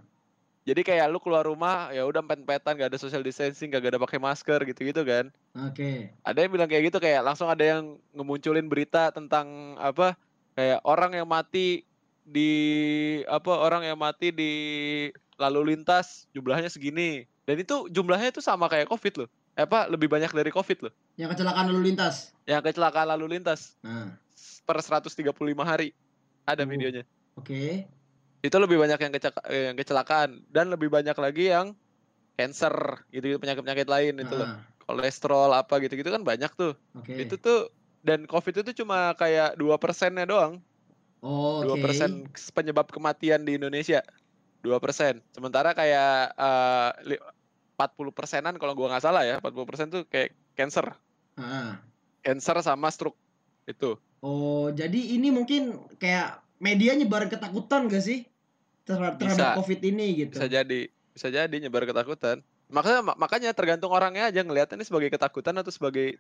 Jadi 0.69 0.85
kayak 0.85 1.09
lu 1.09 1.19
keluar 1.19 1.49
rumah 1.49 1.89
ya 1.97 2.05
udah 2.05 2.21
empet-empetan 2.21 2.77
gak 2.77 2.93
ada 2.93 3.01
social 3.01 3.25
distancing, 3.25 3.73
gak 3.73 3.89
ada 3.89 3.97
pakai 3.97 4.21
masker 4.21 4.61
gitu-gitu 4.69 5.01
kan. 5.01 5.33
Oke. 5.65 6.13
Ada 6.21 6.45
yang 6.45 6.53
bilang 6.53 6.69
kayak 6.69 6.93
gitu 6.93 7.01
kayak 7.01 7.25
langsung 7.25 7.49
ada 7.49 7.65
yang 7.65 7.97
ngemunculin 8.13 8.69
berita 8.69 9.09
tentang 9.09 9.49
apa 9.81 10.13
kayak 10.59 10.83
orang 10.83 11.15
yang 11.15 11.29
mati 11.31 11.87
di 12.27 12.51
apa 13.31 13.53
orang 13.55 13.87
yang 13.87 13.95
mati 13.95 14.35
di 14.35 14.53
lalu 15.39 15.73
lintas 15.73 16.27
jumlahnya 16.35 16.67
segini. 16.67 17.23
Dan 17.47 17.63
itu 17.63 17.87
jumlahnya 17.89 18.35
itu 18.35 18.43
sama 18.43 18.67
kayak 18.67 18.91
Covid 18.91 19.25
loh. 19.25 19.29
Eh, 19.55 19.63
Apa 19.63 19.87
lebih 19.87 20.11
banyak 20.11 20.29
dari 20.35 20.51
Covid 20.51 20.91
loh. 20.91 20.93
Yang 21.15 21.39
kecelakaan 21.39 21.71
lalu 21.71 21.95
lintas. 21.95 22.35
Yang 22.45 22.63
kecelakaan 22.75 23.07
lalu 23.15 23.39
lintas 23.39 23.79
Nah, 23.87 24.19
per 24.67 24.83
135 24.83 25.63
hari 25.63 25.95
ada 26.43 26.67
Oh. 26.67 26.69
videonya. 26.69 27.07
oke. 27.39 27.87
itu 28.39 28.55
lebih 28.55 28.79
banyak 28.79 28.99
yang, 29.03 29.13
eh, 29.51 29.63
yang 29.67 29.75
kecelakaan 29.75 30.47
dan 30.47 30.71
lebih 30.71 30.87
banyak 30.87 31.15
lagi 31.19 31.51
yang 31.51 31.75
cancer 32.39 33.03
gitu 33.11 33.35
penyakit 33.43 33.67
penyakit 33.67 33.89
lain 33.91 34.15
itu 34.15 34.31
loh 34.31 34.47
Heeh. 34.47 34.63
kolesterol 34.87 35.51
apa 35.51 35.83
gitu 35.83 35.99
gitu 35.99 36.15
kan 36.15 36.23
banyak 36.23 36.47
tuh 36.55 36.79
Oke. 36.95 37.19
itu 37.19 37.35
tuh 37.35 37.67
dan 38.09 38.25
covid 38.25 38.55
itu 38.65 38.73
cuma 38.83 39.13
kayak 39.21 39.61
dua 39.61 39.77
persennya 39.77 40.25
doang. 40.25 40.59
Oh, 41.21 41.61
dua 41.67 41.77
oke. 41.77 41.85
persen 41.85 42.25
penyebab 42.55 42.89
kematian 42.89 43.43
di 43.45 43.59
Indonesia. 43.61 44.01
Dua 44.65 44.81
persen. 44.81 45.21
Sementara 45.35 45.75
kayak 45.77 46.35
eh, 46.35 47.19
empat 47.77 47.95
puluh 47.95 48.11
persenan 48.11 48.57
kalau 48.57 48.73
gua 48.75 48.97
nggak 48.97 49.05
salah 49.05 49.23
ya. 49.23 49.39
40 49.39 49.69
persen 49.69 49.87
tuh 49.93 50.03
kayak 50.09 50.35
cancer. 50.59 50.95
Heeh. 51.39 51.79
cancer 52.19 52.59
sama 52.67 52.91
stroke 52.91 53.17
itu. 53.71 53.95
Oh, 54.19 54.75
jadi 54.75 55.15
ini 55.15 55.31
mungkin 55.31 55.79
kayak 56.03 56.43
media 56.59 56.99
nyebarin 56.99 57.31
ketakutan 57.31 57.87
gak 57.87 58.03
sih? 58.03 58.27
Terhadap, 58.83 59.23
terhadap 59.23 59.55
Bisa. 59.55 59.59
COVID 59.63 59.81
ini 59.87 60.07
gitu? 60.27 60.35
bisa 60.35 60.51
jadi. 60.51 60.81
Bisa 61.15 61.29
jadi 61.31 61.57
nyebar 61.63 61.87
ketakutan. 61.87 62.43
Makanya 62.69 63.01
mak- 63.01 63.19
makanya 63.21 63.51
tergantung 63.55 63.95
orangnya 63.95 64.29
aja 64.29 64.43
ngeliatnya 64.43 64.83
ini 64.83 64.87
sebagai 64.87 65.09
ketakutan 65.15 65.55
atau 65.57 65.71
sebagai 65.71 66.19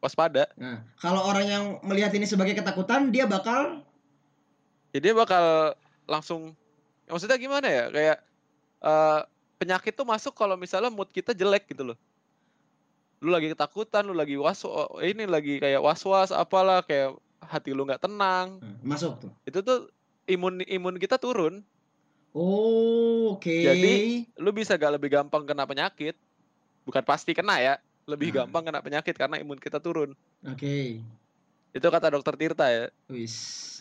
waspada. 0.00 0.48
Nah, 0.56 0.80
kalau 0.98 1.20
orang 1.28 1.46
yang 1.46 1.64
melihat 1.84 2.10
ini 2.16 2.24
sebagai 2.24 2.56
ketakutan, 2.56 3.12
dia 3.12 3.28
bakal 3.28 3.84
jadi 4.90 5.12
dia 5.12 5.14
bakal 5.14 5.76
langsung 6.08 6.56
ya 7.06 7.14
maksudnya 7.14 7.38
gimana 7.38 7.68
ya? 7.68 7.84
Kayak 7.92 8.18
eh, 8.82 9.20
penyakit 9.60 9.92
tuh 9.94 10.08
masuk 10.08 10.34
kalau 10.34 10.56
misalnya 10.56 10.90
mood 10.90 11.12
kita 11.12 11.36
jelek 11.36 11.70
gitu 11.70 11.94
loh. 11.94 11.98
Lu 13.20 13.28
lagi 13.30 13.52
ketakutan 13.52 14.08
lu 14.08 14.16
lagi 14.16 14.34
was 14.40 14.64
ini 15.04 15.28
lagi 15.28 15.60
kayak 15.60 15.84
was 15.84 16.02
was 16.08 16.32
apalah 16.32 16.80
kayak 16.82 17.14
hati 17.44 17.76
lu 17.76 17.84
nggak 17.84 18.02
tenang. 18.02 18.58
Nah, 18.58 18.96
masuk 18.96 19.20
tuh. 19.20 19.30
itu 19.44 19.60
tuh 19.60 19.92
imun 20.26 20.64
imun 20.64 20.96
kita 20.96 21.20
turun. 21.20 21.60
Oh, 22.30 23.34
oke. 23.34 23.50
Jadi, 23.50 24.22
lu 24.38 24.54
bisa 24.54 24.78
gak 24.78 24.94
lebih 24.94 25.10
gampang 25.10 25.42
kena 25.42 25.66
penyakit? 25.66 26.14
Bukan 26.86 27.02
pasti 27.02 27.34
kena 27.34 27.58
ya 27.58 27.74
lebih 28.10 28.28
Nah. 28.30 28.44
gampang 28.44 28.66
kena 28.66 28.80
penyakit 28.82 29.14
karena 29.14 29.38
imun 29.38 29.56
kita 29.56 29.78
turun 29.78 30.12
Oke. 30.42 30.98
itu 31.70 31.86
kata 31.86 32.10
dokter 32.10 32.34
Tirta 32.34 32.66
ya 32.66 32.86
Wis, 33.06 33.34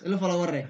lu 0.06 0.16
follower 0.16 0.50
ya? 0.54 0.66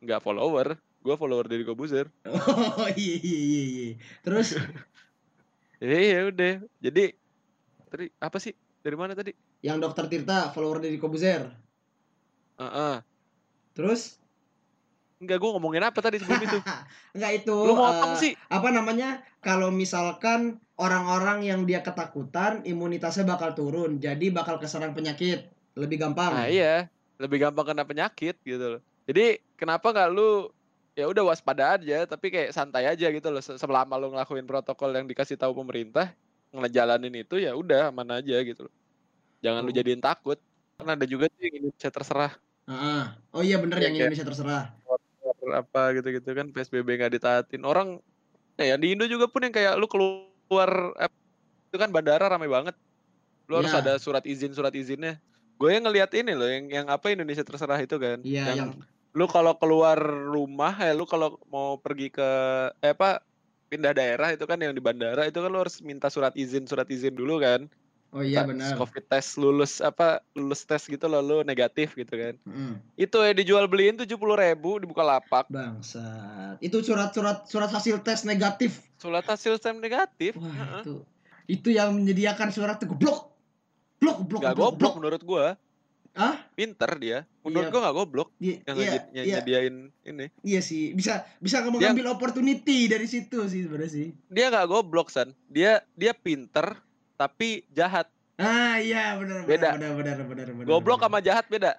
nggak 0.00 0.20
follower 0.20 0.66
gue 1.00 1.14
follower 1.14 1.46
dari 1.46 1.62
Kobuzer 1.62 2.08
Oh, 2.26 2.88
iya 2.96 3.14
iya 3.20 3.38
iya 3.38 3.62
iya. 3.68 3.88
Terus 4.20 4.56
ya 5.84 5.98
ya 6.00 6.20
udah 6.26 6.52
jadi 6.80 7.12
tadi 7.86 8.08
apa 8.16 8.38
sih 8.40 8.52
dari 8.80 8.96
mana 8.96 9.12
tadi 9.12 9.30
yang 9.60 9.78
dokter 9.78 10.06
Tirta 10.06 10.50
follower 10.50 10.78
dari 10.78 10.96
Kobuzer. 10.96 11.46
Heeh. 12.56 12.96
Terus 13.72 14.16
Enggak, 15.16 15.36
gue 15.40 15.50
ngomongin 15.56 15.80
apa 15.80 15.98
tadi 16.04 16.20
sebelum 16.20 16.44
itu? 16.44 16.58
enggak 17.16 17.32
itu 17.40 17.54
Lu 17.56 17.72
eh, 17.72 17.78
motong 17.78 18.12
sih. 18.20 18.32
apa 18.52 18.68
namanya? 18.68 19.24
Kalau 19.40 19.72
misalkan 19.72 20.60
orang-orang 20.76 21.40
yang 21.48 21.64
dia 21.64 21.80
ketakutan, 21.80 22.60
imunitasnya 22.68 23.24
bakal 23.24 23.56
turun. 23.56 23.96
Jadi 23.96 24.28
bakal 24.28 24.60
keserang 24.60 24.92
penyakit 24.92 25.48
lebih 25.72 25.96
gampang. 26.04 26.36
Nah 26.36 26.48
iya, 26.48 26.92
lebih 27.16 27.48
gampang 27.48 27.72
kena 27.72 27.84
penyakit 27.88 28.36
gitu 28.44 28.76
loh. 28.76 28.80
Jadi 29.08 29.40
kenapa 29.56 29.88
nggak 29.88 30.08
lu 30.12 30.52
ya 30.92 31.08
udah 31.08 31.32
waspada 31.32 31.80
aja, 31.80 32.04
tapi 32.04 32.28
kayak 32.28 32.52
santai 32.52 32.84
aja 32.84 33.08
gitu 33.08 33.28
loh. 33.32 33.40
Se- 33.40 33.56
Selama 33.56 33.96
lu 33.96 34.12
ngelakuin 34.12 34.44
protokol 34.44 34.92
yang 34.92 35.08
dikasih 35.08 35.40
tahu 35.40 35.56
pemerintah, 35.56 36.12
ngejalanin 36.52 37.12
itu 37.24 37.40
ya 37.40 37.56
udah 37.56 37.88
aman 37.88 38.20
aja 38.20 38.36
gitu 38.44 38.68
loh. 38.68 38.74
Jangan 39.40 39.64
lu 39.64 39.72
Oh. 39.72 39.76
jadiin 39.76 40.02
takut. 40.04 40.36
Karena 40.76 40.92
ada 40.92 41.06
juga 41.08 41.32
tuh 41.32 41.40
yang 41.40 41.54
Indonesia 41.64 41.88
terserah 41.88 42.32
Heeh. 42.66 43.02
Oh 43.30 43.42
iya 43.46 43.56
bener 43.62 43.78
Iya, 43.78 43.88
yang 43.88 43.94
Indonesia 43.96 44.26
terserah. 44.26 44.62
Apa 45.52 45.94
gitu-gitu 45.98 46.30
kan 46.32 46.50
PSBB 46.50 46.98
nggak 46.98 47.12
ditaatin. 47.20 47.62
Orang 47.62 48.00
ya 48.56 48.74
yang 48.74 48.80
di 48.80 48.96
Indo 48.96 49.04
juga 49.06 49.28
pun 49.30 49.44
yang 49.44 49.54
kayak 49.54 49.76
lu 49.76 49.86
keluar 49.86 50.70
eh, 50.98 51.10
itu 51.70 51.76
kan 51.76 51.90
bandara 51.92 52.26
ramai 52.26 52.48
banget. 52.48 52.74
Lu 53.46 53.62
harus 53.62 53.70
Iya. 53.70 53.82
ada 53.84 53.92
surat 54.02 54.24
izin 54.26 54.50
surat 54.56 54.74
izinnya. 54.74 55.20
Gue 55.56 55.72
yang 55.72 55.88
ngeliat 55.88 56.12
ini 56.12 56.32
loh 56.36 56.48
yang 56.48 56.66
yang 56.68 56.86
apa 56.90 57.12
Indonesia 57.14 57.46
terserah 57.46 57.78
itu 57.80 57.96
kan. 57.96 58.20
Iya 58.26 58.52
yang, 58.52 58.56
yang 58.56 58.70
lu 59.16 59.24
kalau 59.30 59.56
keluar 59.56 59.96
rumah 60.28 60.76
ya 60.76 60.92
lu 60.92 61.08
kalau 61.08 61.40
mau 61.48 61.80
pergi 61.80 62.12
ke 62.12 62.28
eh 62.84 62.92
apa 62.92 63.24
pindah 63.72 63.96
daerah 63.96 64.30
itu 64.36 64.44
kan 64.44 64.60
yang 64.60 64.76
di 64.76 64.82
bandara 64.84 65.24
itu 65.26 65.40
kan 65.40 65.48
lu 65.48 65.58
harus 65.58 65.80
minta 65.80 66.12
surat 66.12 66.36
izin 66.36 66.68
surat 66.68 66.84
izin 66.90 67.16
dulu 67.16 67.40
kan. 67.40 67.70
Oh 68.16 68.24
iya 68.24 68.48
benar. 68.48 68.80
Covid 68.80 69.04
test 69.12 69.36
lulus 69.36 69.84
apa 69.84 70.24
lulus 70.32 70.64
tes 70.64 70.88
gitu 70.88 71.04
loh 71.04 71.20
lu 71.20 71.36
negatif 71.44 71.92
gitu 71.92 72.16
kan. 72.16 72.34
Heeh. 72.48 72.72
Itu 72.96 73.20
ya 73.20 73.36
dijual 73.36 73.68
beliin 73.68 74.00
tujuh 74.00 74.16
puluh 74.16 74.40
ribu 74.40 74.80
dibuka 74.80 75.04
lapak. 75.04 75.44
Bangsat. 75.52 76.56
Itu 76.64 76.80
surat-surat 76.80 77.44
surat 77.44 77.68
hasil 77.68 78.00
tes 78.00 78.24
negatif. 78.24 78.80
Surat 78.96 79.20
hasil 79.20 79.60
tes 79.60 79.76
negatif. 79.76 80.32
Wah, 80.40 80.48
Heeh. 80.48 80.80
itu 80.80 80.94
itu 81.46 81.68
yang 81.76 81.92
menyediakan 81.92 82.48
surat 82.48 82.80
itu 82.80 82.88
goblok. 82.88 83.36
Goblok, 84.00 84.16
goblok, 84.24 84.40
Gak 84.40 84.54
goblok 84.56 84.94
menurut 84.96 85.22
gua. 85.22 85.46
Hah? 86.16 86.40
Pinter 86.56 86.88
dia. 86.96 87.18
Menurut 87.44 87.68
Iya. 87.68 87.72
gua 87.76 87.80
gak 87.84 87.96
goblok 88.00 88.28
Iya, 88.40 88.56
yang 88.64 88.76
iya, 88.80 88.90
yang 89.12 89.24
iya, 89.28 89.36
nyediain 89.36 89.76
ini. 90.08 90.26
iya 90.40 90.60
sih. 90.64 90.96
Bisa 90.96 91.28
bisa 91.36 91.60
mengambil 91.68 92.08
opportunity 92.08 92.88
dari 92.88 93.04
situ 93.04 93.44
sih 93.44 93.68
sebenarnya 93.68 93.92
sih. 93.92 94.06
Dia 94.32 94.48
gak 94.48 94.72
goblok 94.72 95.12
san. 95.12 95.36
Dia 95.52 95.84
dia 95.92 96.16
pinter 96.16 96.80
tapi 97.16 97.64
jahat. 97.70 98.06
Ah, 98.36 98.76
iya 98.78 99.16
benar 99.16 99.48
Beda. 99.48 99.70
benar 99.74 99.92
benar 99.96 100.16
benar 100.22 100.46
Goblok 100.62 101.00
benar. 101.00 101.08
sama 101.08 101.18
jahat 101.20 101.44
beda. 101.48 101.72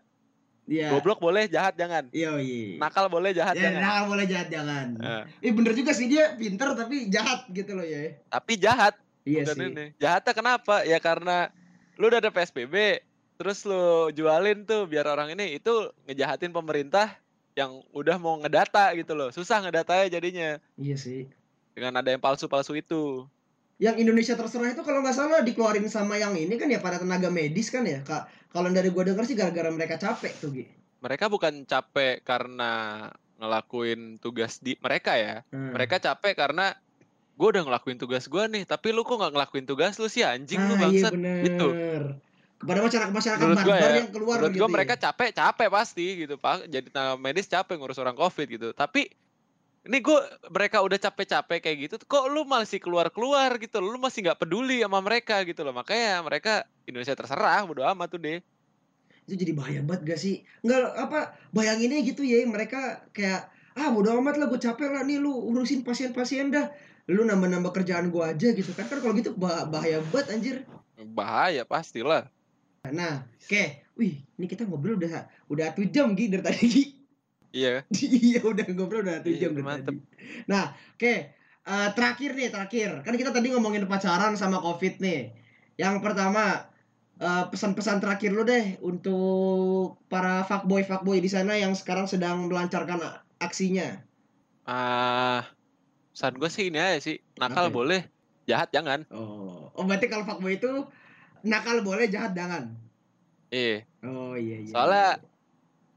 Iya. 0.67 0.91
Goblok 0.91 1.23
boleh, 1.23 1.47
jahat 1.47 1.79
jangan. 1.79 2.11
Iya, 2.11 2.35
iya. 2.37 2.75
Nakal 2.75 3.07
boleh, 3.07 3.31
jahat 3.31 3.55
ya, 3.55 3.71
jangan. 3.71 3.79
nakal 3.79 4.03
boleh 4.11 4.25
jahat 4.27 4.47
jangan. 4.51 4.87
Nah, 4.99 5.23
Eh 5.39 5.55
bener 5.55 5.71
juga 5.71 5.95
sih 5.95 6.11
dia 6.11 6.35
pinter 6.35 6.75
tapi 6.75 7.07
jahat 7.07 7.47
gitu 7.47 7.71
loh 7.71 7.87
ya. 7.87 8.19
tapi 8.27 8.59
jahat 8.59 8.99
Iya 9.23 9.47
bukan 9.47 9.55
sih. 9.55 9.67
ini. 9.71 9.85
Jahatnya 9.95 10.33
kenapa? 10.33 10.75
Ya 10.83 10.99
karena 10.99 11.47
lu 11.95 12.07
udah 12.07 12.19
ada 12.19 12.27
PSBB, 12.29 12.99
terus 13.37 13.63
lu 13.63 14.11
jualin 14.11 14.63
tuh 14.63 14.83
biar 14.85 15.05
orang 15.05 15.31
ini 15.31 15.55
itu 15.55 15.71
ngejahatin 16.03 16.51
pemerintah 16.51 17.15
yang 17.53 17.79
udah 17.89 18.17
mau 18.17 18.35
ngedata 18.37 18.91
gitu 18.93 19.13
loh. 19.13 19.31
Susah 19.31 19.61
ngedatanya 19.61 20.11
jadinya 20.11 20.49
Iya 20.75 20.95
sih. 20.95 21.31
dengan 21.71 21.95
ada 21.95 22.09
yang 22.09 22.19
palsu-palsu 22.19 22.73
itu. 22.73 23.23
Yang 23.77 23.95
Indonesia 24.01 24.33
terserah 24.33 24.73
itu 24.73 24.81
kalau 24.81 25.05
nggak 25.05 25.13
salah 25.13 25.45
dikeluarin 25.45 25.85
sama 25.85 26.17
yang 26.17 26.33
ini 26.33 26.57
kan 26.57 26.65
ya 26.65 26.81
para 26.81 26.97
tenaga 26.97 27.29
medis 27.29 27.69
kan 27.69 27.85
ya 27.85 28.01
kak. 28.01 28.25
Kalau 28.49 28.73
dari 28.73 28.89
gua 28.89 29.05
denger 29.05 29.23
sih 29.29 29.37
gara-gara 29.37 29.69
mereka 29.69 30.01
capek 30.01 30.33
tuh 30.41 30.49
Gi. 30.49 30.65
mereka 30.97 31.29
bukan 31.29 31.61
capek 31.69 32.25
karena 32.25 33.05
ngelakuin 33.37 34.17
tugas 34.17 34.57
di 34.57 34.73
mereka 34.81 35.13
ya. 35.13 35.45
Hmm. 35.53 35.77
Mereka 35.77 36.01
capek 36.01 36.33
karena 36.33 36.73
gue 37.37 37.47
udah 37.53 37.63
ngelakuin 37.69 38.01
tugas 38.01 38.25
gue 38.25 38.43
nih, 38.49 38.65
tapi 38.65 38.89
lu 38.89 39.05
kok 39.05 39.21
nggak 39.21 39.29
ngelakuin 39.29 39.69
tugas 39.69 40.01
lu 40.01 40.09
sih 40.09 40.25
anjing 40.25 40.57
lu 40.57 40.73
ah, 40.73 40.77
iya 40.77 40.83
bangsat 40.89 41.13
bener. 41.13 41.41
gitu. 41.45 41.67
Kepada 42.57 42.79
masyarakat 42.81 43.11
masyarakat 43.13 43.43
Menurut 43.45 43.61
gua 43.61 43.75
barbar 43.77 43.93
ya, 43.93 43.97
yang 44.01 44.09
keluar 44.09 44.35
Menurut 44.41 44.49
begitu 44.49 44.63
gue 44.65 44.69
mereka 44.73 44.93
ya. 44.97 45.01
capek 45.05 45.29
capek 45.37 45.67
pasti 45.69 46.05
gitu 46.25 46.35
pak. 46.41 46.65
Jadi 46.65 46.87
tenaga 46.89 47.13
medis 47.21 47.45
capek 47.45 47.75
ngurus 47.77 48.01
orang 48.01 48.17
covid 48.17 48.47
gitu. 48.49 48.73
Tapi 48.73 49.13
ini 49.87 49.97
gue 49.97 50.19
mereka 50.51 50.83
udah 50.83 50.99
capek-capek 50.99 51.59
kayak 51.63 51.77
gitu, 51.87 51.95
kok 52.03 52.27
lu 52.27 52.43
masih 52.43 52.77
keluar-keluar 52.77 53.55
gitu, 53.57 53.79
lu 53.79 53.95
masih 53.97 54.19
nggak 54.21 54.39
peduli 54.39 54.83
sama 54.83 54.99
mereka 54.99 55.41
gitu 55.47 55.63
loh. 55.63 55.71
Makanya 55.71 56.19
mereka 56.21 56.53
Indonesia 56.83 57.15
terserah, 57.15 57.63
bodo 57.63 57.81
amat 57.87 58.07
tuh 58.11 58.19
deh. 58.19 58.39
itu 59.27 59.35
jadi 59.35 59.51
bahaya 59.51 59.83
banget 59.83 60.07
gak 60.07 60.19
sih 60.23 60.35
nggak 60.63 60.79
apa 61.03 61.35
bayanginnya 61.51 61.99
gitu 61.99 62.23
ya 62.23 62.47
mereka 62.47 63.03
kayak 63.11 63.51
ah 63.75 63.91
bodo 63.91 64.15
amat 64.23 64.39
lah 64.39 64.47
gue 64.47 64.55
capek 64.55 64.87
lah 64.87 65.03
nih 65.03 65.19
lu 65.19 65.35
urusin 65.51 65.83
pasien-pasien 65.83 66.47
dah 66.47 66.71
lu 67.11 67.27
nambah-nambah 67.27 67.75
kerjaan 67.75 68.07
gue 68.07 68.23
aja 68.23 68.55
gitu 68.55 68.71
kan 68.71 68.87
kan 68.87 69.03
kalau 69.03 69.11
gitu 69.19 69.35
bah- 69.35 69.67
bahaya 69.67 69.99
banget 70.11 70.27
anjir 70.31 70.55
Bahaya 70.97 71.67
pastilah. 71.67 72.31
nah 72.87 73.27
oke 73.35 73.63
wih 73.99 74.23
ini 74.39 74.47
kita 74.47 74.63
ngobrol 74.63 74.95
udah 74.95 75.27
udah 75.51 75.75
satu 75.75 75.83
jam 75.91 76.15
gitu 76.15 76.39
dari 76.39 76.43
tadi. 76.47 76.96
Iya. 77.57 77.73
iya 78.21 78.39
udah 78.45 78.65
ngobrol 78.69 79.01
udah 79.01 79.17
satu 79.19 79.29
Iya, 79.33 79.49
jam 79.49 79.57
mantep. 79.65 79.93
tadi 79.97 79.97
nah 80.45 80.65
oke 80.93 81.15
Eh, 81.67 81.89
terakhir 81.99 82.31
nih 82.31 82.47
terakhir 82.47 83.03
kan 83.03 83.11
kita 83.11 83.35
tadi 83.35 83.51
ngomongin 83.51 83.83
pacaran 83.91 84.39
sama 84.39 84.63
covid 84.63 85.03
nih 85.03 85.35
yang 85.75 85.99
pertama 85.99 86.63
eh, 87.19 87.43
pesan-pesan 87.51 87.99
terakhir 87.99 88.31
lu 88.31 88.47
deh 88.47 88.79
untuk 88.79 89.99
para 90.07 90.47
fuckboy 90.47 90.87
fuckboy 90.87 91.19
di 91.19 91.27
sana 91.27 91.59
yang 91.59 91.75
sekarang 91.75 92.07
sedang 92.07 92.47
melancarkan 92.47 93.03
aksinya 93.43 93.99
Ah, 94.63 95.43
pesan 96.15 96.39
gue 96.39 96.47
sih 96.47 96.71
ini 96.71 96.79
aja 96.79 96.99
sih, 96.99 97.19
nakal 97.35 97.67
ya? 97.67 97.75
boleh, 97.75 98.01
jahat 98.47 98.71
jangan. 98.71 99.03
oh 99.11 99.67
oh 99.67 99.83
berarti 99.83 100.07
kalau 100.07 100.23
fuckboy 100.23 100.55
itu 100.55 100.71
nakal 101.43 101.83
boleh 101.83 102.07
jahat 102.07 102.31
jangan 102.31 102.79
Iya. 103.51 103.83
oh 104.03 104.39
iya 104.39 104.63
iya 104.63 104.71
Soalnya 104.71 105.07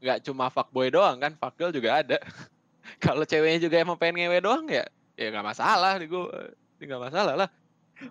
nggak 0.01 0.25
cuma 0.25 0.49
fuckboy 0.49 0.89
doang 0.89 1.21
kan, 1.21 1.37
fuckgirl 1.37 1.71
juga 1.71 2.01
ada. 2.01 2.17
Kalau 3.03 3.23
ceweknya 3.23 3.69
juga 3.69 3.77
emang 3.77 3.95
pengen 3.95 4.25
ngewe 4.25 4.41
doang 4.41 4.65
ya, 4.67 4.85
ya 5.15 5.29
nggak 5.29 5.45
masalah 5.45 6.01
di 6.01 6.09
gue, 6.09 6.25
nggak 6.81 7.01
masalah 7.01 7.33
lah. 7.37 7.49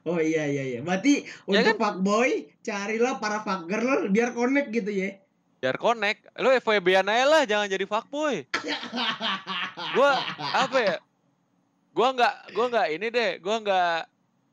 oh 0.06 0.22
iya 0.22 0.46
iya 0.46 0.78
iya 0.78 0.80
berarti 0.86 1.26
Ya 1.50 1.66
untuk 1.66 1.82
fuckboy 1.82 2.46
carilah 2.62 3.18
para 3.18 3.42
fuckgirl 3.42 4.06
biar 4.14 4.30
connect 4.38 4.70
gitu 4.70 4.86
ya 4.86 5.18
Biar 5.60 5.76
connect, 5.76 6.24
lu 6.40 6.48
FWB-an 6.56 7.04
aja 7.12 7.26
lah, 7.28 7.42
jangan 7.44 7.68
jadi 7.68 7.84
fuckboy. 7.84 8.48
Gua 9.96 10.16
apa 10.56 10.78
ya? 10.80 10.96
Gua 11.92 12.16
nggak, 12.16 12.34
gua 12.56 12.66
nggak 12.72 12.88
ini 12.96 13.06
deh, 13.12 13.30
gua 13.44 13.60
nggak, 13.60 14.00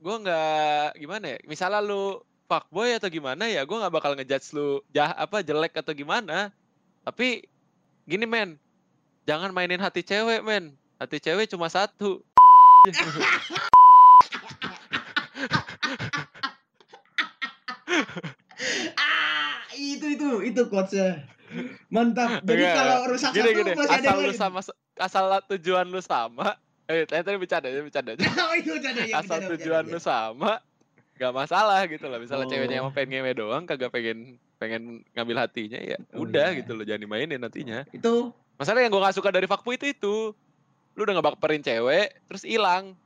gua 0.04 0.16
nggak 0.20 0.88
gimana 1.00 1.26
ya? 1.32 1.38
Misalnya 1.48 1.80
lu 1.80 2.20
fuckboy 2.52 3.00
atau 3.00 3.08
gimana 3.08 3.48
ya, 3.48 3.64
gua 3.64 3.88
nggak 3.88 3.96
bakal 3.96 4.12
ngejudge 4.20 4.52
lu 4.52 4.84
jah 4.92 5.16
apa 5.16 5.40
jelek 5.48 5.80
atau 5.80 5.96
gimana. 5.96 6.52
Tapi 7.08 7.40
gini 8.04 8.28
men, 8.28 8.60
jangan 9.24 9.56
mainin 9.56 9.80
hati 9.80 10.04
cewek 10.04 10.44
men. 10.44 10.76
Hati 11.00 11.24
cewek 11.24 11.48
cuma 11.48 11.72
satu. 11.72 12.20
ah 19.00 19.56
itu 19.80 20.06
itu 20.20 20.28
itu 20.52 20.62
quotesnya 20.68 21.24
mantap 21.88 22.44
jadi 22.44 22.60
Enggak, 22.60 22.76
kalau 22.76 22.98
rusak 23.08 23.32
gini 23.32 23.44
satu 23.48 23.56
gini, 23.56 23.72
masih 23.72 23.88
ada 23.88 23.96
asal 23.96 24.04
yang 24.04 24.18
lu 24.20 24.28
lain 24.28 24.36
sama 24.36 24.60
asal 25.00 25.26
tujuan 25.56 25.86
lu 25.88 26.02
sama. 26.04 26.48
Eh, 26.88 27.04
tadi 27.04 27.24
tadi 27.24 27.38
bercanda, 27.40 27.68
tadi 27.68 27.84
bercanda 27.84 28.12
aja. 28.16 28.24
oh 28.48 28.54
itu 28.56 28.70
bercanda 28.76 29.02
ya 29.08 29.16
asal 29.20 29.38
bercanda, 29.40 29.52
tujuan 29.56 29.84
lu 29.88 29.96
bercanda. 29.96 30.12
sama 30.12 30.52
nggak 31.18 31.34
masalah 31.34 31.80
gitu 31.88 32.06
loh 32.12 32.20
misalnya 32.20 32.46
Oh. 32.46 32.52
ceweknya 32.52 32.76
emang 32.84 32.94
pengen 32.94 33.10
ngewe 33.24 33.32
doang 33.34 33.64
kagak 33.64 33.90
pengen 33.96 34.38
pengen 34.58 34.82
ngambil 35.12 35.38
hatinya 35.40 35.78
ya 35.78 35.98
Oh, 36.12 36.26
udah 36.26 36.52
iya. 36.52 36.58
gitu 36.60 36.74
loh 36.74 36.84
jangan 36.84 37.02
dimainin 37.02 37.38
nantinya. 37.38 37.86
Itu 37.90 38.34
masalah 38.56 38.82
yang 38.82 38.90
gue 38.90 39.00
gak 39.00 39.14
suka 39.14 39.30
dari 39.30 39.46
fuckboy 39.46 39.78
itu 39.78 39.88
itu. 39.88 40.16
Lu 40.94 41.02
udah 41.02 41.14
ngebaperin 41.14 41.62
cewek 41.62 42.18
terus 42.26 42.42
hilang. 42.42 42.98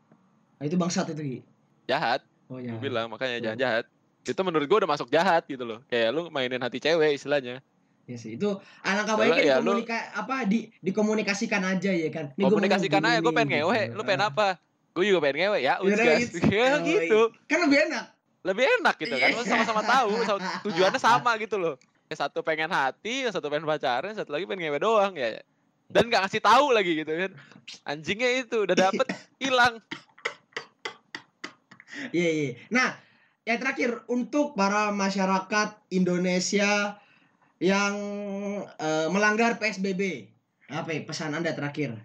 Nah, 0.57 0.63
itu 0.63 0.75
bangsat 0.75 1.11
itu 1.11 1.21
Gi. 1.21 1.39
jahat. 1.85 2.23
Oh 2.47 2.55
ya 2.55 2.71
gue 2.71 2.81
bilang 2.81 3.07
makanya 3.07 3.35
Betul. 3.35 3.45
jangan 3.45 3.59
jahat. 3.59 3.85
Itu 4.21 4.41
menurut 4.41 4.65
gue 4.65 4.77
udah 4.79 4.89
masuk 4.89 5.07
jahat 5.07 5.43
gitu 5.45 5.61
loh. 5.61 5.79
Kayak 5.85 6.09
lu 6.11 6.21
mainin 6.29 6.59
hati 6.59 6.77
cewek 6.77 7.15
istilahnya. 7.15 7.59
Ya 8.07 8.15
sih 8.15 8.33
itu 8.33 8.47
alangkah 8.81 9.15
baiknya 9.15 9.43
ya 9.43 9.55
lu- 9.57 9.83
apa 10.11 10.43
di 10.43 10.71
dikomunikasikan 10.79 11.61
aja 11.63 11.91
ya 11.91 12.09
kan? 12.09 12.31
Nih, 12.33 12.45
komunikasikan 12.45 13.01
aja 13.01 13.19
gue 13.19 13.29
pengen 13.29 13.49
ngewe. 13.59 13.79
Gitu. 13.81 13.95
lu 13.95 14.01
pengen 14.03 14.23
Ah. 14.23 14.31
apa? 14.31 14.47
Gue 14.91 15.03
juga 15.07 15.19
pengen 15.21 15.37
ngewe 15.47 15.57
ya 15.59 15.79
Yaudah, 15.79 15.95
udah 15.95 16.75
oh, 16.75 16.79
gitu. 16.91 17.19
Kan 17.47 17.59
lebih 17.67 17.79
enak 17.87 18.05
lebih 18.41 18.65
enak 18.79 18.95
gitu 18.97 19.13
kan 19.13 19.29
Iya. 19.29 19.43
sama-sama 19.45 19.81
tahu 19.83 20.09
tujuannya 20.65 20.97
sama 20.97 21.31
gitu 21.37 21.55
loh 21.55 21.75
yang 22.07 22.19
satu 22.19 22.41
pengen 22.41 22.67
hati 22.67 23.23
yang 23.23 23.33
satu 23.33 23.47
pengen 23.47 23.63
pacaran 23.63 24.11
yang 24.11 24.19
satu 24.19 24.31
lagi 24.31 24.43
pengen 24.43 24.67
ngewe 24.67 24.79
doang 24.79 25.13
ya 25.13 25.39
dan 25.87 26.07
nggak 26.07 26.25
ngasih 26.25 26.41
tahu 26.41 26.71
lagi 26.71 26.91
gitu 26.97 27.11
kan 27.11 27.31
anjingnya 27.85 28.41
itu 28.41 28.63
udah 28.63 28.75
dapet 28.75 29.05
hilang 29.37 29.77
Iya, 32.09 32.29
iya. 32.31 32.51
Nah, 32.71 32.95
yang 33.43 33.59
terakhir 33.59 34.07
untuk 34.07 34.55
para 34.55 34.89
masyarakat 34.89 35.69
Indonesia 35.91 36.95
yang 37.59 37.93
eh, 38.73 39.07
melanggar 39.11 39.59
PSBB. 39.59 40.31
Apa 40.65 40.95
ya 40.95 41.03
pesan 41.03 41.35
Anda 41.35 41.51
terakhir? 41.51 41.99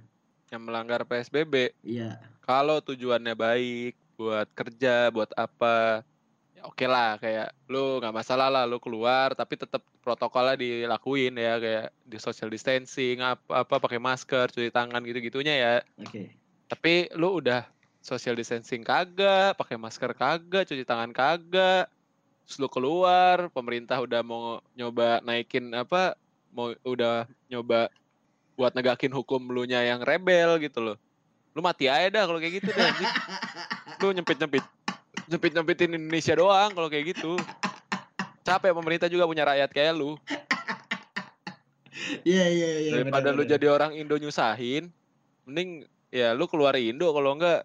yang 0.47 0.63
melanggar 0.63 1.03
psbb 1.03 1.75
Iya. 1.83 2.23
kalau 2.39 2.79
tujuannya 2.79 3.35
baik 3.35 3.99
buat 4.15 4.47
kerja 4.55 5.11
buat 5.11 5.27
apa 5.35 6.07
ya 6.57 6.65
oke 6.65 6.89
lah 6.89 7.21
kayak 7.21 7.53
lu 7.69 8.01
nggak 8.01 8.17
masalah 8.17 8.49
lah 8.49 8.65
lu 8.65 8.81
keluar 8.81 9.37
tapi 9.37 9.61
tetap 9.61 9.85
protokolnya 10.01 10.57
dilakuin 10.57 11.37
ya 11.37 11.61
kayak 11.61 11.87
di 12.01 12.17
social 12.17 12.49
distancing 12.49 13.21
apa 13.21 13.61
apa 13.61 13.77
pakai 13.77 14.01
masker 14.01 14.49
cuci 14.49 14.73
tangan 14.73 15.05
gitu 15.05 15.21
gitunya 15.21 15.55
ya 15.61 15.75
Oke. 16.01 16.33
tapi 16.65 17.13
lu 17.13 17.45
udah 17.45 17.69
social 18.01 18.33
distancing 18.33 18.81
kagak 18.81 19.53
pakai 19.61 19.77
masker 19.77 20.17
kagak 20.17 20.65
cuci 20.65 20.89
tangan 20.89 21.13
kagak 21.13 21.93
terus 22.49 22.57
lu 22.57 22.73
keluar 22.73 23.53
pemerintah 23.53 24.01
udah 24.01 24.25
mau 24.25 24.65
nyoba 24.73 25.21
naikin 25.29 25.77
apa 25.77 26.17
mau 26.57 26.73
udah 26.89 27.29
nyoba 27.53 27.93
buat 28.57 28.73
negakin 28.73 29.13
hukum 29.13 29.53
lu 29.53 29.69
nya 29.69 29.85
yang 29.85 30.01
rebel 30.01 30.57
gitu 30.57 30.81
loh 30.81 30.97
lu 31.53 31.61
mati 31.61 31.89
aja 31.93 32.09
dah 32.09 32.25
kalau 32.29 32.37
kayak 32.37 32.61
gitu 32.61 32.69
anjing. 32.69 33.13
lu 34.01 34.13
nyempit 34.13 34.37
nyempit 34.41 34.65
nyempit 35.27 35.53
nyempitin 35.55 35.97
Indonesia 35.99 36.35
doang 36.35 36.71
kalau 36.71 36.89
kayak 36.89 37.15
gitu 37.15 37.35
capek 38.43 38.71
pemerintah 38.71 39.11
juga 39.11 39.27
punya 39.27 39.43
rakyat 39.43 39.71
kayak 39.71 39.95
lu 39.95 40.15
Iya, 42.23 42.45
iya, 42.47 42.69
iya. 42.87 42.91
daripada 43.01 43.33
benar, 43.33 43.41
lu 43.41 43.43
jadi 43.49 43.67
orang 43.67 43.97
Indo 43.97 44.15
nyusahin 44.21 44.93
mending 45.49 45.89
ya 46.13 46.37
lu 46.37 46.47
keluar 46.47 46.77
Indo 46.79 47.11
kalau 47.11 47.35
enggak 47.35 47.65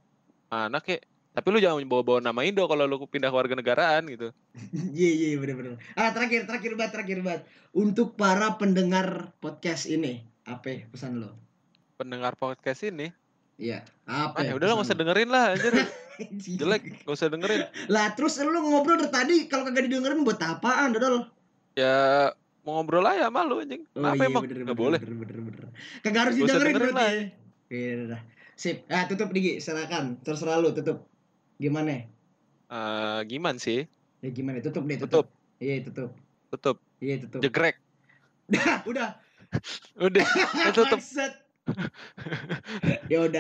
mana 0.49 0.79
kek 0.81 1.03
tapi 1.31 1.47
lu 1.51 1.59
jangan 1.61 1.83
bawa-bawa 1.85 2.23
nama 2.23 2.41
Indo 2.41 2.65
kalau 2.65 2.87
lu 2.89 3.05
pindah 3.05 3.29
warga 3.29 3.53
negaraan 3.53 4.07
gitu 4.09 4.31
Iya, 4.97 5.11
iya, 5.11 5.37
benar-benar. 5.37 5.77
Ah, 5.93 6.09
terakhir, 6.15 6.47
terakhir 6.49 6.73
banget, 6.75 6.91
terakhir 6.91 7.19
banget. 7.23 7.41
Untuk 7.71 8.19
para 8.19 8.59
pendengar 8.59 9.31
podcast 9.39 9.87
ini, 9.87 10.23
apa 10.43 10.67
ya 10.67 10.79
pesan 10.89 11.21
lo? 11.21 11.31
pendengar 11.95 12.33
podcast 12.33 12.81
ini 12.81 13.13
Iya. 13.61 13.85
Apa? 14.09 14.41
ah, 14.41 14.43
ya 14.43 14.51
ya 14.51 14.53
udah 14.57 14.73
lah 14.73 14.81
usah 14.81 14.97
dengerin 14.97 15.29
lah 15.29 15.53
anjir 15.53 15.69
jelek 16.29 16.81
nggak 17.01 17.13
usah 17.13 17.27
dengerin 17.27 17.65
Lah, 17.87 18.13
terus 18.13 18.37
lu 18.37 18.53
ngobrol 18.53 18.97
dari 18.97 19.09
tadi 19.09 19.35
kalau 19.45 19.65
kagak 19.65 19.87
didengerin 19.87 20.21
buat 20.21 20.37
apaan, 20.37 20.93
Dodol? 20.93 21.25
ya 21.73 22.29
mau 22.61 22.77
ngobrol 22.77 23.07
aja 23.07 23.31
sama 23.31 23.41
lu 23.41 23.57
anjing 23.57 23.81
Oh 23.95 24.03
apa 24.03 24.21
iya, 24.21 24.29
emang 24.29 24.43
bener, 24.43 24.57
nggak 24.61 24.75
bener, 24.75 24.83
boleh 24.83 24.99
Bener, 24.99 25.15
bener, 25.17 25.37
bener. 25.39 25.63
Kagak 26.01 26.21
harus 26.21 26.33
Gak 26.35 26.41
didengerin 26.43 26.67
dengerin 26.67 26.93
berarti 26.93 27.05
ya. 27.07 27.23
Iya, 27.71 27.91
dah. 28.11 28.21
Sip. 28.53 28.77
Ah, 28.85 29.07
tutup 29.07 29.31
Digi, 29.31 29.57
silakan. 29.57 30.19
Terserah 30.21 30.59
lu 30.59 30.69
tutup. 30.69 31.07
Gimana? 31.55 32.03
Eh, 32.67 33.19
gimana 33.25 33.55
sih 33.55 33.87
Ya 34.19 34.29
gimana? 34.29 34.59
Tutup 34.59 34.83
deh, 34.83 34.99
tutup 34.99 35.23
tutup. 35.23 35.27
Iya, 35.57 35.81
tutup. 35.81 36.09
tutup 36.49 36.77
Iya, 36.99 37.15
tutup. 37.23 37.39
jegrek 37.39 37.79
Udah, 38.51 38.83
udah. 38.91 39.09
udah 39.95 40.25
tutup 40.75 40.99
Bangsat. 40.99 41.33
ya 43.07 43.23
udah. 43.23 43.39